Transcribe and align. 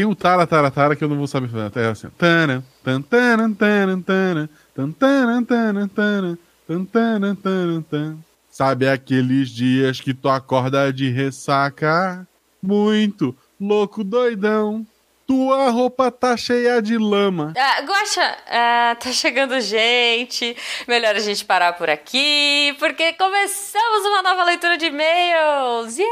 tem 0.00 0.06
o 0.06 0.14
Tara 0.14 0.46
Tara 0.46 0.70
Tara 0.70 0.96
que 0.96 1.04
eu 1.04 1.08
não 1.08 1.18
vou 1.18 1.26
saber 1.26 1.48
fazer. 1.48 1.78
É 1.78 1.88
assim. 1.88 2.08
Tana, 2.16 2.64
tan, 2.82 3.02
tana, 3.02 3.54
tana, 3.54 4.02
tana, 4.02 4.50
tan, 4.74 4.92
tana, 4.92 5.44
tana, 5.44 5.88
tana, 5.88 6.38
tan, 6.66 6.84
tana, 6.86 7.36
tana, 7.36 7.84
tana. 7.90 8.18
Sabe 8.50 8.88
aqueles 8.88 9.50
dias 9.50 10.00
que 10.00 10.14
tu 10.14 10.30
acorda 10.30 10.90
de 10.90 11.10
ressaca? 11.10 12.26
Muito 12.62 13.36
louco, 13.60 14.02
doidão. 14.02 14.86
Tua 15.26 15.68
roupa 15.68 16.10
tá 16.10 16.34
cheia 16.34 16.80
de 16.80 16.96
lama. 16.96 17.52
Ah, 17.54 17.82
Guaxa, 17.82 18.38
ah, 18.48 18.96
tá 18.98 19.12
chegando 19.12 19.60
gente. 19.60 20.56
Melhor 20.88 21.14
a 21.14 21.20
gente 21.20 21.44
parar 21.44 21.74
por 21.74 21.90
aqui, 21.90 22.74
porque 22.78 23.12
começamos 23.12 24.06
uma 24.06 24.22
nova 24.22 24.44
leitura 24.44 24.78
de 24.78 24.86
e-mails. 24.86 25.98
Yay! 25.98 26.08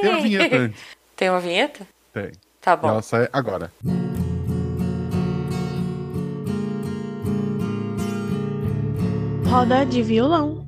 Tem 0.00 0.10
uma 0.10 0.20
vinheta 0.22 0.56
antes. 0.56 0.80
Tem 1.14 1.30
uma 1.30 1.40
vinheta? 1.40 1.86
Tem. 2.14 2.32
Tá 2.60 2.72
E 2.74 2.76
bom. 2.76 2.88
ela 2.88 3.02
sai 3.02 3.28
agora. 3.32 3.72
Roda 9.46 9.84
de 9.84 10.02
violão. 10.02 10.66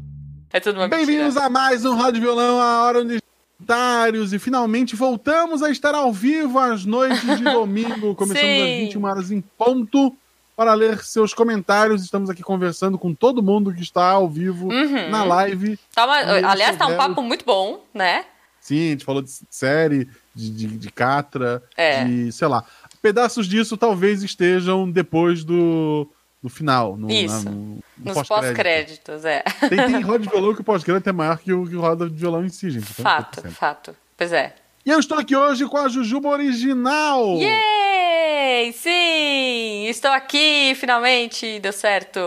É 0.53 0.61
tudo 0.61 0.79
uma 0.81 0.89
Bem-vindos 0.89 1.37
a 1.37 1.49
mais 1.49 1.85
um 1.85 1.95
Rádio 1.95 2.21
Violão, 2.21 2.61
a 2.61 2.83
hora 2.83 3.01
onde 3.01 3.21
comentários 3.59 4.33
e 4.33 4.39
finalmente 4.39 4.97
voltamos 4.97 5.63
a 5.63 5.71
estar 5.71 5.95
ao 5.95 6.13
vivo 6.13 6.59
às 6.59 6.85
noites 6.85 7.21
de 7.23 7.43
domingo. 7.45 8.15
Começamos 8.15 8.51
Sim. 8.51 8.63
às 8.63 8.79
21 8.81 9.05
horas 9.07 9.31
em 9.31 9.41
ponto 9.41 10.15
para 10.57 10.75
ler 10.75 10.99
seus 11.05 11.33
comentários. 11.33 12.03
Estamos 12.03 12.29
aqui 12.29 12.43
conversando 12.43 12.99
com 12.99 13.15
todo 13.15 13.43
mundo 13.43 13.73
que 13.73 13.83
está 13.83 14.11
ao 14.11 14.29
vivo 14.29 14.69
Uhum. 14.69 15.11
na 15.11 15.23
live. 15.25 15.79
Tá 15.95 16.05
uma- 16.05 16.49
aliás, 16.51 16.77
tá 16.77 16.87
um 16.87 16.97
papo 16.97 17.23
muito 17.23 17.45
bom, 17.45 17.83
né? 17.95 18.25
Sim, 18.61 18.89
a 18.89 18.91
gente 18.91 19.05
falou 19.05 19.23
de 19.23 19.31
série, 19.49 20.09
de, 20.35 20.51
de, 20.51 20.67
de 20.79 20.91
Catra, 20.91 21.63
É. 21.77 22.05
de, 22.05 22.33
sei 22.33 22.49
lá. 22.49 22.65
Pedaços 23.01 23.47
disso 23.49 23.77
talvez 23.77 24.23
estejam 24.23 24.89
depois 24.91 25.43
do, 25.45 26.09
do 26.43 26.49
final. 26.49 26.97
No, 26.97 27.11
Isso. 27.11 27.45
na- 27.45 27.51
no, 27.51 27.61
no 27.61 27.83
Nos 27.99 28.15
pós-crédito. 28.15 28.29
pós-créditos, 28.29 29.25
é. 29.25 29.43
Tem, 29.69 29.93
tem 29.93 30.01
roda 30.03 30.21
de 30.21 30.29
violão 30.29 30.55
que 30.55 30.61
o 30.61 30.65
pós-crédito 30.65 31.09
é 31.09 31.13
maior 31.13 31.39
que 31.39 31.53
o, 31.53 31.67
que 31.67 31.75
o 31.77 31.81
roda 31.81 32.09
de 32.09 32.15
violão 32.17 32.45
em 32.45 32.49
si, 32.49 32.71
gente. 32.71 32.87
Então, 32.93 33.03
Fato, 33.05 33.43
100%. 33.43 33.51
fato. 33.51 33.97
Pois 34.17 34.33
é. 34.33 34.55
E 34.87 34.91
eu 34.91 34.99
estou 34.99 35.19
aqui 35.19 35.35
hoje 35.37 35.67
com 35.67 35.77
a 35.79 35.89
Jujuba 35.89 36.29
original. 36.29 37.37
Yay! 37.39 38.73
Sim! 38.73 39.87
Estou 39.89 40.11
aqui, 40.11 40.75
finalmente! 40.77 41.59
Deu 41.61 41.73
certo! 41.73 42.21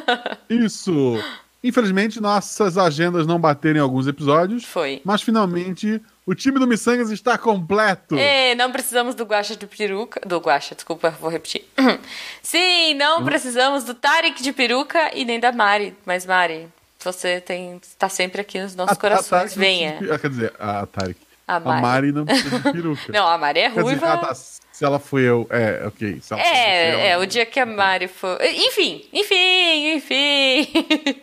Isso. 0.48 1.18
Infelizmente, 1.62 2.20
nossas 2.20 2.78
agendas 2.78 3.26
não 3.26 3.38
bateram 3.40 3.78
em 3.78 3.82
alguns 3.82 4.06
episódios. 4.06 4.64
Foi. 4.64 5.00
Mas 5.04 5.22
finalmente, 5.22 6.00
o 6.26 6.34
time 6.34 6.58
do 6.58 6.66
Missangas 6.66 7.10
está 7.10 7.38
completo. 7.38 8.16
E 8.18 8.54
não 8.56 8.70
precisamos 8.72 9.14
do 9.14 9.24
Guaxa 9.24 9.54
de 9.56 9.66
peruca. 9.66 10.20
Do 10.26 10.38
Guaxa, 10.38 10.74
desculpa, 10.74 11.10
vou 11.10 11.30
repetir. 11.30 11.64
Sim, 12.42 12.94
não 12.94 13.24
precisamos 13.24 13.84
do 13.84 13.94
Tarek 13.94 14.42
de 14.42 14.52
peruca 14.52 15.10
e 15.14 15.24
nem 15.24 15.38
da 15.40 15.52
Mari. 15.52 15.96
Mas, 16.04 16.26
Mari, 16.26 16.68
você 17.00 17.40
tem, 17.40 17.80
tá 17.98 18.08
sempre 18.08 18.40
aqui 18.40 18.58
nos 18.60 18.74
nossos 18.74 18.92
A- 18.96 18.98
a 18.98 19.00
corações. 19.00 19.54
Não 19.54 19.60
Venha. 19.62 19.98
Quer 20.20 20.28
dizer, 20.28 20.52
a 20.58 20.84
Tarek. 20.86 21.20
A 21.48 21.56
A 21.56 21.60
Mari. 21.60 21.82
Mari 21.82 22.12
não 22.12 22.24
precisa 22.26 22.58
de 22.58 22.62
peruca. 22.72 23.12
Não, 23.12 23.26
a 23.28 23.38
Mari 23.38 23.60
é 23.60 23.68
ruiva. 23.68 23.94
dizer, 23.94 24.04
ah, 24.06 24.16
tá, 24.18 24.34
se 24.34 24.84
ela 24.84 24.98
foi 24.98 25.22
eu. 25.22 25.46
É, 25.48 25.86
ok. 25.86 26.18
Se 26.20 26.32
ela 26.34 26.42
foi 26.42 26.52
É, 26.52 26.92
eu, 26.94 26.98
é, 26.98 27.18
o 27.18 27.26
dia 27.26 27.46
que 27.46 27.60
a 27.60 27.64
Mari 27.66 28.08
foi. 28.08 28.36
Enfim, 28.66 29.04
enfim, 29.12 29.92
enfim. 29.94 30.68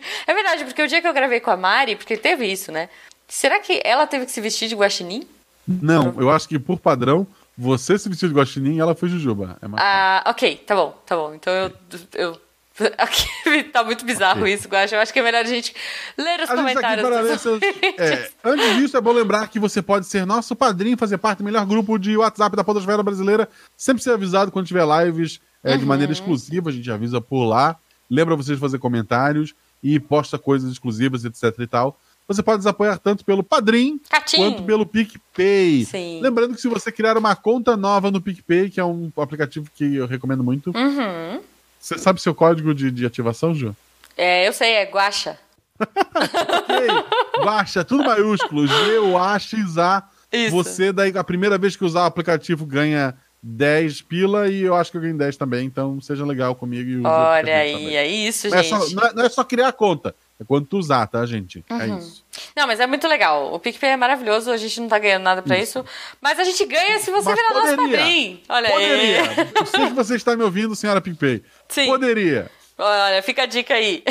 é 0.26 0.32
verdade, 0.34 0.64
porque 0.64 0.82
o 0.82 0.88
dia 0.88 1.02
que 1.02 1.06
eu 1.06 1.12
gravei 1.12 1.40
com 1.40 1.50
a 1.50 1.56
Mari, 1.58 1.94
porque 1.96 2.16
teve 2.16 2.46
isso, 2.46 2.72
né? 2.72 2.88
Será 3.28 3.60
que 3.60 3.80
ela 3.84 4.06
teve 4.06 4.26
que 4.26 4.32
se 4.32 4.40
vestir 4.40 4.68
de 4.68 4.74
guaxinim? 4.74 5.26
Não, 5.66 6.14
eu 6.18 6.30
acho 6.30 6.48
que 6.48 6.58
por 6.58 6.78
padrão, 6.78 7.26
você 7.56 7.98
se 7.98 8.08
vestiu 8.08 8.28
de 8.28 8.34
guaxinim 8.34 8.76
e 8.76 8.80
ela 8.80 8.94
foi 8.94 9.08
Jujuba. 9.08 9.56
É 9.62 9.68
fácil. 9.68 9.76
Ah, 9.78 10.24
ok, 10.26 10.56
tá 10.66 10.74
bom, 10.74 10.90
tá 11.06 11.16
bom. 11.16 11.34
Então 11.34 11.52
eu. 11.52 11.72
eu 12.14 12.40
tá 13.72 13.84
muito 13.84 14.04
bizarro 14.04 14.40
Ok. 14.40 14.52
isso, 14.52 14.68
Guaxa. 14.68 14.96
Eu 14.96 15.00
acho 15.00 15.12
que 15.12 15.18
é 15.20 15.22
melhor 15.22 15.44
a 15.44 15.48
gente 15.48 15.72
ler 16.18 16.40
os 16.40 16.50
A 16.50 16.54
tá 16.54 16.56
comentários. 16.56 17.08
para 17.08 17.20
ler 17.20 17.38
seus... 17.38 17.62
É, 17.62 18.28
antes 18.42 18.76
disso, 18.76 18.96
é 18.96 19.00
bom 19.00 19.12
lembrar 19.12 19.46
que 19.48 19.60
você 19.60 19.80
pode 19.80 20.06
ser 20.06 20.26
nosso 20.26 20.56
padrinho, 20.56 20.98
fazer 20.98 21.16
parte 21.18 21.38
do 21.38 21.44
melhor 21.44 21.64
grupo 21.66 21.96
de 21.98 22.16
WhatsApp 22.16 22.56
da 22.56 22.64
Podosfera 22.64 23.00
Brasileira. 23.00 23.48
Sempre 23.76 24.02
ser 24.02 24.10
avisado 24.10 24.50
quando 24.50 24.66
tiver 24.66 24.84
lives 25.04 25.40
é, 25.62 25.76
de 25.76 25.82
Uhum. 25.82 25.88
maneira 25.88 26.12
exclusiva, 26.12 26.68
a 26.70 26.72
gente 26.72 26.90
avisa 26.90 27.20
por 27.20 27.44
lá. 27.44 27.76
Lembra 28.10 28.34
vocês 28.34 28.56
de 28.56 28.60
fazer 28.60 28.78
comentários 28.80 29.54
e 29.80 30.00
posta 30.00 30.36
coisas 30.36 30.70
exclusivas, 30.72 31.24
etc 31.24 31.54
e 31.60 31.66
tal. 31.68 31.96
Você 32.26 32.42
pode 32.42 32.58
nos 32.58 32.66
apoiar 32.66 32.96
tanto 32.98 33.24
pelo 33.24 33.42
Padrim 33.42 34.00
Catim. 34.08 34.36
quanto 34.38 34.62
pelo 34.62 34.86
PicPay. 34.86 35.84
Sim. 35.84 36.20
Lembrando 36.22 36.54
que 36.54 36.60
se 36.60 36.68
você 36.68 36.90
criar 36.90 37.18
uma 37.18 37.36
conta 37.36 37.76
nova 37.76 38.10
no 38.10 38.20
PicPay, 38.20 38.70
que 38.70 38.80
é 38.80 38.84
um 38.84 39.12
aplicativo 39.18 39.68
que 39.74 39.96
eu 39.96 40.06
recomendo 40.06 40.42
muito, 40.42 40.72
Uhum. 40.74 41.40
você 41.78 41.98
sabe 41.98 42.20
seu 42.22 42.34
código 42.34 42.74
de, 42.74 42.90
de 42.90 43.04
ativação, 43.04 43.54
Ju? 43.54 43.76
É, 44.16 44.48
eu 44.48 44.52
sei, 44.52 44.72
é 44.72 44.84
Guaxa. 44.90 45.38
Ok, 45.84 47.44
baixa, 47.44 47.84
tudo 47.84 48.04
maiúsculo, 48.04 48.66
G-U-A-X-A. 48.68 50.04
Isso. 50.32 50.50
Você, 50.56 50.92
daí, 50.92 51.12
a 51.16 51.24
primeira 51.24 51.58
vez 51.58 51.76
que 51.76 51.84
usar 51.84 52.02
o 52.02 52.06
aplicativo, 52.06 52.64
ganha 52.66 53.14
10 53.42 54.02
pila 54.02 54.48
e 54.48 54.62
eu 54.62 54.74
acho 54.74 54.90
que 54.90 54.96
eu 54.96 55.00
ganho 55.02 55.16
10 55.18 55.36
também. 55.36 55.66
Então, 55.66 56.00
seja 56.00 56.24
legal 56.24 56.54
comigo 56.54 56.88
e 56.90 57.06
Olha 57.06 57.56
aí, 57.56 57.72
também. 57.72 57.96
é 57.96 58.06
isso, 58.06 58.48
Não 58.48 58.58
é, 58.58 58.62
gente. 58.62 58.88
só, 58.88 58.94
não, 58.94 59.02
é, 59.06 59.12
não 59.12 59.24
é 59.24 59.28
só 59.28 59.44
criar 59.44 59.68
a 59.68 59.72
conta, 59.72 60.14
é 60.40 60.44
quando 60.44 60.66
tu 60.66 60.78
usar, 60.78 61.06
tá, 61.06 61.24
gente? 61.26 61.64
É 61.68 61.74
Uhum. 61.74 61.98
isso. 61.98 62.24
Não, 62.56 62.66
mas 62.66 62.80
é 62.80 62.86
muito 62.86 63.06
legal. 63.06 63.52
O 63.54 63.58
PicPay 63.60 63.90
é 63.90 63.96
maravilhoso, 63.96 64.50
a 64.50 64.56
gente 64.56 64.80
não 64.80 64.88
tá 64.88 64.98
ganhando 64.98 65.22
nada 65.22 65.42
pra 65.42 65.58
isso. 65.58 65.84
Mas 66.20 66.38
a 66.38 66.44
gente 66.44 66.64
ganha 66.66 66.98
se 66.98 67.10
você 67.10 67.28
Mas 67.30 67.38
virar 67.38 67.54
nosso 67.54 67.76
poderia. 67.76 67.98
padrinho. 67.98 68.40
Olha 68.48 68.70
Poderia. 68.70 69.22
aí. 69.22 69.36
Eu 69.54 69.66
sei 69.66 69.86
que 69.86 69.92
você 69.94 70.16
está 70.16 70.36
me 70.36 70.42
ouvindo, 70.42 70.74
senhora 70.74 71.00
PicPay. 71.00 71.42
Sim. 71.68 71.86
Poderia. 71.86 72.50
Olha, 72.76 73.22
fica 73.22 73.44
a 73.44 73.46
dica 73.46 73.74
aí. 73.74 74.02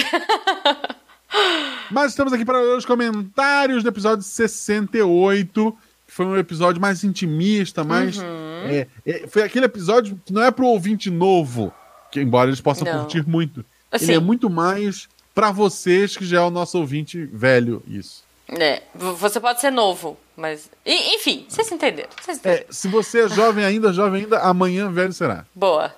Mas 1.91 2.11
estamos 2.11 2.31
aqui 2.31 2.45
para 2.45 2.59
ler 2.61 2.77
os 2.77 2.85
comentários 2.85 3.83
do 3.83 3.89
episódio 3.89 4.23
68, 4.23 5.77
que 6.07 6.13
foi 6.13 6.25
um 6.25 6.37
episódio 6.37 6.79
mais 6.81 7.03
intimista, 7.03 7.83
mais. 7.83 8.17
Uhum. 8.17 8.23
é, 8.69 8.87
é, 9.05 9.27
foi 9.27 9.41
aquele 9.43 9.65
episódio 9.65 10.19
que 10.25 10.31
não 10.31 10.43
é 10.43 10.51
para 10.51 10.63
o 10.63 10.67
ouvinte 10.67 11.09
novo, 11.09 11.73
que 12.11 12.21
embora 12.21 12.49
eles 12.49 12.61
possam 12.61 12.85
Não. 12.85 12.99
curtir 12.99 13.27
muito. 13.27 13.65
Assim. 13.91 14.05
Ele 14.05 14.15
é 14.15 14.19
muito 14.19 14.49
mais 14.49 15.07
para 15.33 15.51
vocês 15.51 16.15
que 16.17 16.25
já 16.25 16.37
é 16.39 16.41
o 16.41 16.49
nosso 16.49 16.77
ouvinte 16.77 17.25
velho, 17.31 17.81
isso. 17.87 18.23
É, 18.49 18.83
você 18.93 19.39
pode 19.39 19.61
ser 19.61 19.71
novo, 19.71 20.17
mas. 20.35 20.69
Enfim, 20.85 21.45
vocês 21.47 21.71
entenderam. 21.71 22.09
Vocês 22.21 22.37
entenderam. 22.37 22.65
É, 22.69 22.73
se 22.73 22.87
você 22.87 23.21
é 23.21 23.29
jovem 23.29 23.63
ainda, 23.65 23.93
jovem 23.93 24.23
ainda, 24.23 24.39
amanhã 24.39 24.91
velho 24.91 25.13
será. 25.13 25.45
Boa. 25.55 25.95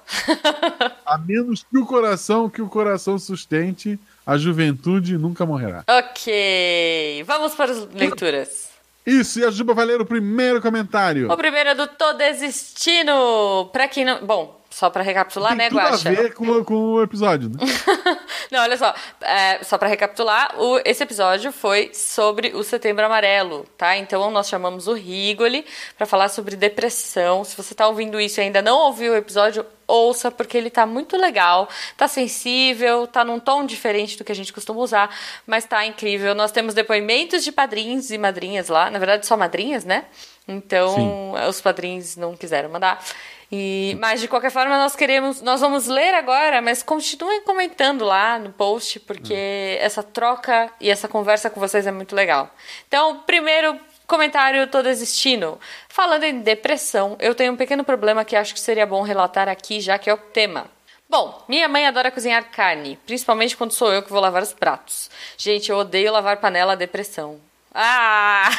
A 1.06 1.18
menos 1.18 1.64
que 1.70 1.78
o 1.78 1.86
coração, 1.86 2.50
que 2.50 2.62
o 2.62 2.70
coração 2.70 3.18
sustente, 3.18 4.00
a 4.26 4.38
juventude 4.38 5.18
nunca 5.18 5.46
morrerá. 5.46 5.84
ok. 5.88 7.24
Vamos 7.26 7.56
para 7.56 7.72
as 7.72 7.88
leituras. 7.94 8.70
Isso, 9.06 9.40
e 9.40 9.46
a 9.46 9.52
Juba 9.52 9.74
vai 9.76 9.86
ler 9.86 10.02
o 10.02 10.06
primeiro 10.06 10.60
comentário. 10.62 11.32
O 11.32 11.38
primeiro 11.38 11.70
é 11.70 11.76
do 11.76 11.86
Tô 11.86 12.14
Desistindo. 12.14 13.70
Pra 13.72 13.88
quem 13.88 14.04
não. 14.04 14.26
Bom, 14.26 14.60
só 14.76 14.90
pra 14.90 15.02
recapitular, 15.02 15.52
Tem 15.52 15.58
né, 15.58 15.70
tudo 15.70 15.78
Guaxa? 15.80 16.10
a 16.10 16.12
ver 16.12 16.34
com, 16.34 16.62
com 16.66 16.74
o 16.96 17.02
episódio, 17.02 17.48
né? 17.50 17.56
Não, 18.52 18.60
olha 18.62 18.76
só. 18.78 18.94
É, 19.22 19.64
só 19.64 19.78
pra 19.78 19.88
recapitular, 19.88 20.54
o- 20.60 20.82
esse 20.84 21.02
episódio 21.02 21.50
foi 21.54 21.92
sobre 21.94 22.50
o 22.54 22.62
Setembro 22.62 23.06
Amarelo, 23.06 23.66
tá? 23.78 23.96
Então 23.96 24.30
nós 24.32 24.50
chamamos 24.50 24.86
o 24.88 24.94
Rigoli 24.94 25.66
pra 25.98 26.06
falar 26.06 26.28
sobre 26.28 26.58
depressão. 26.58 27.46
Se 27.46 27.56
você 27.56 27.74
tá 27.74 27.88
ouvindo 27.88 28.20
isso 28.20 28.42
e 28.42 28.44
ainda 28.44 28.62
não 28.62 28.78
ouviu 28.80 29.14
o 29.14 29.16
episódio, 29.16 29.66
ouça, 29.88 30.30
porque 30.30 30.58
ele 30.58 30.70
tá 30.70 30.86
muito 30.86 31.16
legal, 31.16 31.70
tá 31.96 32.08
sensível, 32.10 33.08
tá 33.08 33.24
num 33.24 33.40
tom 33.40 33.66
diferente 33.66 34.18
do 34.18 34.26
que 34.26 34.32
a 34.32 34.36
gente 34.36 34.52
costuma 34.52 34.82
usar, 34.82 35.10
mas 35.48 35.64
tá 35.64 35.86
incrível. 35.86 36.36
Nós 36.36 36.52
temos 36.52 36.74
depoimentos 36.74 37.46
de 37.46 37.52
padrinhos 37.52 38.12
e 38.12 38.18
madrinhas 38.18 38.68
lá, 38.68 38.90
na 38.92 39.00
verdade 39.00 39.26
só 39.26 39.38
madrinhas, 39.38 39.86
né? 39.86 40.04
Então, 40.48 41.34
os 41.50 41.60
padrinhos 41.62 42.16
não 42.18 42.36
quiseram 42.36 42.70
mandar. 42.70 43.04
E, 43.52 43.96
mas 44.00 44.20
de 44.20 44.28
qualquer 44.28 44.52
forma 44.52 44.78
nós 44.78 44.96
queremos, 44.96 45.42
nós 45.42 45.62
vamos 45.62 45.88
ler 45.88 46.14
agora, 46.14 46.62
mas 46.62 46.82
continuem 46.82 47.42
comentando 47.42 48.04
lá 48.04 48.40
no 48.40 48.52
post 48.52 49.00
porque 49.02 49.78
essa 49.80 50.02
troca 50.02 50.72
e 50.80 50.90
essa 50.90 51.08
conversa 51.08 51.50
com 51.50 51.60
vocês 51.60 51.86
é 51.86 51.92
muito 51.92 52.16
legal. 52.16 52.50
Então, 52.88 53.20
primeiro 53.26 53.80
comentário 54.08 54.68
tô 54.68 54.82
desistindo. 54.82 55.60
Falando 55.88 56.24
em 56.24 56.40
depressão, 56.40 57.16
eu 57.20 57.36
tenho 57.36 57.54
um 57.54 57.58
pequeno 57.58 57.84
problema 57.84 58.26
que 58.26 58.36
acho 58.36 58.54
que 58.54 58.60
seria 58.60 58.86
bom 58.86 59.02
relatar 59.02 59.48
aqui, 59.48 59.80
já 59.80 59.98
que 59.98 60.10
é 60.10 60.14
o 60.14 60.18
tema. 60.18 60.68
Bom, 61.08 61.44
minha 61.48 61.68
mãe 61.68 61.86
adora 61.86 62.10
cozinhar 62.10 62.50
carne, 62.50 62.98
principalmente 63.06 63.56
quando 63.56 63.72
sou 63.72 63.94
eu 63.94 64.02
que 64.02 64.10
vou 64.10 64.20
lavar 64.20 64.42
os 64.42 64.54
pratos. 64.54 65.10
Gente, 65.38 65.70
eu 65.70 65.78
odeio 65.78 66.12
lavar 66.12 66.38
panela, 66.38 66.76
depressão. 66.76 67.40
Ah! 67.78 68.50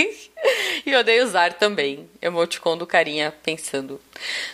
e 0.86 0.96
odeio 0.96 1.24
usar 1.24 1.52
também. 1.52 2.08
Emoticon 2.22 2.74
do 2.78 2.86
carinha 2.86 3.34
pensando. 3.42 4.00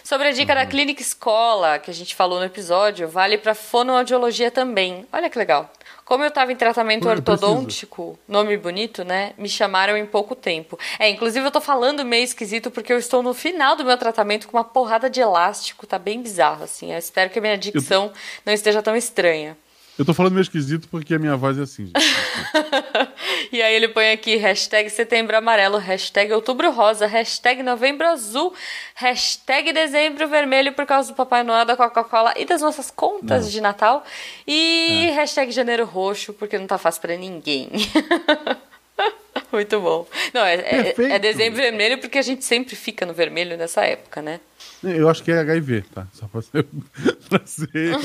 Sobre 0.02 0.26
a 0.26 0.32
dica 0.32 0.56
da 0.56 0.66
Clínica 0.66 1.00
Escola, 1.00 1.78
que 1.78 1.88
a 1.88 1.94
gente 1.94 2.16
falou 2.16 2.40
no 2.40 2.46
episódio, 2.46 3.08
vale 3.08 3.38
para 3.38 3.54
fonoaudiologia 3.54 4.50
também. 4.50 5.06
Olha 5.12 5.30
que 5.30 5.38
legal. 5.38 5.70
Como 6.04 6.24
eu 6.24 6.28
estava 6.28 6.52
em 6.52 6.56
tratamento 6.56 7.06
eu 7.06 7.12
ortodôntico, 7.12 8.02
preciso. 8.02 8.20
nome 8.28 8.56
bonito, 8.56 9.04
né? 9.04 9.32
Me 9.38 9.48
chamaram 9.48 9.96
em 9.96 10.06
pouco 10.06 10.34
tempo. 10.34 10.76
É, 10.98 11.08
inclusive 11.08 11.46
eu 11.46 11.50
tô 11.50 11.60
falando 11.60 12.04
meio 12.04 12.24
esquisito 12.24 12.72
porque 12.72 12.92
eu 12.92 12.98
estou 12.98 13.22
no 13.22 13.34
final 13.34 13.76
do 13.76 13.84
meu 13.84 13.96
tratamento 13.96 14.48
com 14.48 14.56
uma 14.56 14.64
porrada 14.64 15.08
de 15.08 15.20
elástico, 15.20 15.86
tá 15.86 15.98
bem 15.98 16.20
bizarro, 16.20 16.64
assim. 16.64 16.92
Eu 16.92 16.98
espero 16.98 17.30
que 17.30 17.38
a 17.38 17.42
minha 17.42 17.58
dicção 17.58 18.06
eu... 18.06 18.12
não 18.44 18.52
esteja 18.52 18.82
tão 18.82 18.96
estranha. 18.96 19.56
Eu 19.98 20.04
tô 20.04 20.12
falando 20.12 20.34
meio 20.34 20.42
esquisito 20.42 20.88
porque 20.88 21.14
a 21.14 21.18
minha 21.18 21.36
voz 21.36 21.58
é 21.58 21.62
assim, 21.62 21.86
gente. 21.86 21.94
e 23.50 23.62
aí 23.62 23.74
ele 23.74 23.88
põe 23.88 24.10
aqui, 24.10 24.36
hashtag 24.36 24.90
setembro 24.90 25.34
amarelo, 25.36 25.78
hashtag 25.78 26.32
outubro 26.34 26.70
rosa, 26.70 27.06
hashtag 27.06 27.62
novembro 27.62 28.06
azul, 28.06 28.52
hashtag 28.94 29.72
dezembro 29.72 30.28
vermelho 30.28 30.74
por 30.74 30.84
causa 30.84 31.10
do 31.10 31.16
Papai 31.16 31.42
Noel, 31.42 31.64
da 31.64 31.76
Coca-Cola 31.76 32.34
e 32.36 32.44
das 32.44 32.60
nossas 32.60 32.90
contas 32.90 33.44
não. 33.44 33.50
de 33.50 33.60
Natal. 33.62 34.04
E 34.46 35.06
é. 35.08 35.12
hashtag 35.12 35.50
janeiro 35.50 35.86
roxo, 35.86 36.34
porque 36.34 36.58
não 36.58 36.66
tá 36.66 36.76
fácil 36.76 37.00
para 37.00 37.16
ninguém. 37.16 37.70
Muito 39.50 39.80
bom. 39.80 40.06
Não, 40.34 40.42
é, 40.42 40.56
é, 40.56 40.94
é, 40.98 41.18
dezembro 41.18 41.56
vermelho 41.56 41.98
porque 41.98 42.18
a 42.18 42.22
gente 42.22 42.44
sempre 42.44 42.76
fica 42.76 43.06
no 43.06 43.14
vermelho 43.14 43.56
nessa 43.56 43.82
época, 43.84 44.20
né? 44.20 44.40
Eu 44.82 45.08
acho 45.08 45.22
que 45.22 45.32
é 45.32 45.38
HIV, 45.38 45.84
tá? 45.94 46.06
Só 46.12 46.26
pra 46.28 46.42
ser. 46.42 46.66
pra 47.28 47.46
ser... 47.46 47.96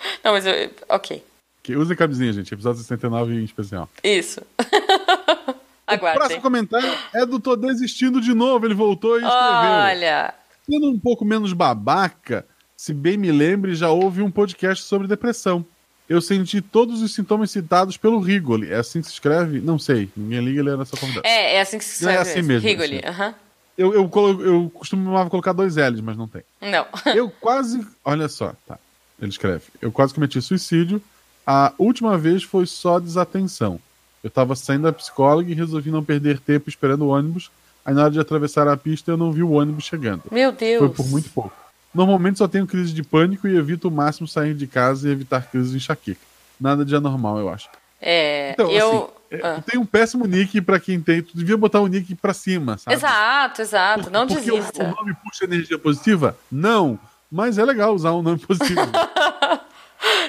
Não, 0.24 0.32
mas 0.32 0.46
eu. 0.46 0.70
Ok. 0.88 1.22
Que 1.62 1.76
use 1.76 1.94
camisinha, 1.96 2.32
gente. 2.32 2.52
Episódio 2.52 2.80
69 2.80 3.34
em 3.34 3.44
especial. 3.44 3.88
Isso. 4.02 4.40
Aguardem. 5.86 6.10
O 6.10 6.14
próximo 6.14 6.42
comentário 6.42 6.90
é 7.14 7.24
do 7.24 7.40
Tô 7.40 7.56
Desistindo 7.56 8.20
de 8.20 8.34
novo. 8.34 8.66
Ele 8.66 8.74
voltou 8.74 9.18
e 9.18 9.24
escreveu. 9.24 9.38
Olha. 9.40 10.34
Sendo 10.68 10.90
um 10.90 10.98
pouco 10.98 11.24
menos 11.24 11.52
babaca, 11.52 12.46
se 12.76 12.92
bem 12.92 13.16
me 13.16 13.32
lembre, 13.32 13.74
já 13.74 13.90
houve 13.90 14.22
um 14.22 14.30
podcast 14.30 14.84
sobre 14.84 15.08
depressão. 15.08 15.64
Eu 16.08 16.20
senti 16.22 16.62
todos 16.62 17.02
os 17.02 17.14
sintomas 17.14 17.50
citados 17.50 17.96
pelo 17.96 18.18
Rigoli. 18.18 18.70
É 18.70 18.76
assim 18.76 19.00
que 19.00 19.06
se 19.06 19.12
escreve? 19.12 19.60
Não 19.60 19.78
sei. 19.78 20.08
Ninguém 20.16 20.40
liga, 20.40 20.60
ele 20.60 20.70
é 20.70 20.76
nessa 20.76 20.96
convidada. 20.96 21.28
É, 21.28 21.56
é 21.56 21.60
assim 21.60 21.78
que 21.78 21.84
se 21.84 21.96
escreve. 21.96 22.16
É 22.16 22.20
assim 22.20 22.42
mesmo. 22.42 22.66
Rigoli, 22.66 23.02
aham. 23.04 23.28
Assim. 23.28 23.34
Eu, 23.76 23.94
eu, 23.94 24.10
eu, 24.14 24.40
eu 24.44 24.70
costumava 24.74 25.30
colocar 25.30 25.52
dois 25.52 25.76
L's, 25.76 26.00
mas 26.00 26.16
não 26.16 26.26
tem. 26.26 26.42
Não. 26.60 26.86
eu 27.14 27.30
quase. 27.30 27.86
Olha 28.04 28.28
só, 28.28 28.52
tá. 28.66 28.78
Ele 29.20 29.30
escreve: 29.30 29.64
Eu 29.80 29.90
quase 29.90 30.14
cometi 30.14 30.40
suicídio. 30.40 31.02
A 31.46 31.72
última 31.78 32.18
vez 32.18 32.42
foi 32.42 32.66
só 32.66 32.98
desatenção. 32.98 33.80
Eu 34.22 34.28
estava 34.28 34.54
saindo 34.54 34.82
da 34.82 34.92
psicóloga 34.92 35.50
e 35.50 35.54
resolvi 35.54 35.90
não 35.90 36.04
perder 36.04 36.40
tempo 36.40 36.68
esperando 36.68 37.02
o 37.02 37.08
ônibus. 37.08 37.50
Aí 37.84 37.94
na 37.94 38.02
hora 38.02 38.10
de 38.10 38.20
atravessar 38.20 38.68
a 38.68 38.76
pista 38.76 39.10
eu 39.10 39.16
não 39.16 39.32
vi 39.32 39.42
o 39.42 39.52
ônibus 39.52 39.84
chegando. 39.84 40.24
Meu 40.30 40.52
Deus. 40.52 40.78
Foi 40.78 40.88
por 40.90 41.06
muito 41.08 41.30
pouco. 41.30 41.52
Normalmente 41.94 42.38
só 42.38 42.46
tenho 42.46 42.66
crise 42.66 42.92
de 42.92 43.02
pânico 43.02 43.48
e 43.48 43.56
evito 43.56 43.88
o 43.88 43.90
máximo 43.90 44.28
sair 44.28 44.54
de 44.54 44.66
casa 44.66 45.08
e 45.08 45.12
evitar 45.12 45.48
crises 45.50 45.70
de 45.70 45.78
enxaqueca. 45.78 46.20
Nada 46.60 46.84
de 46.84 46.94
anormal, 46.94 47.38
eu 47.38 47.48
acho. 47.48 47.68
É, 48.00 48.52
então, 48.52 48.70
eu... 48.70 49.14
Assim, 49.32 49.42
ah. 49.42 49.62
tem 49.64 49.78
um 49.78 49.86
péssimo 49.86 50.26
nick 50.26 50.60
para 50.60 50.78
quem 50.80 51.00
tem. 51.00 51.22
Tu 51.22 51.36
devia 51.36 51.56
botar 51.56 51.80
o 51.80 51.86
nick 51.86 52.14
para 52.14 52.32
cima, 52.32 52.78
sabe? 52.78 52.96
Exato, 52.96 53.62
exato. 53.62 54.10
Não 54.10 54.26
porque 54.26 54.50
desista. 54.50 54.72
Porque 54.72 54.82
o 54.82 54.96
nome 54.96 55.16
puxa 55.22 55.44
energia 55.44 55.78
positiva? 55.78 56.36
Não. 56.50 56.98
Mas 57.30 57.58
é 57.58 57.64
legal 57.64 57.94
usar 57.94 58.12
um 58.12 58.22
nome 58.22 58.38
positivo. 58.38 58.80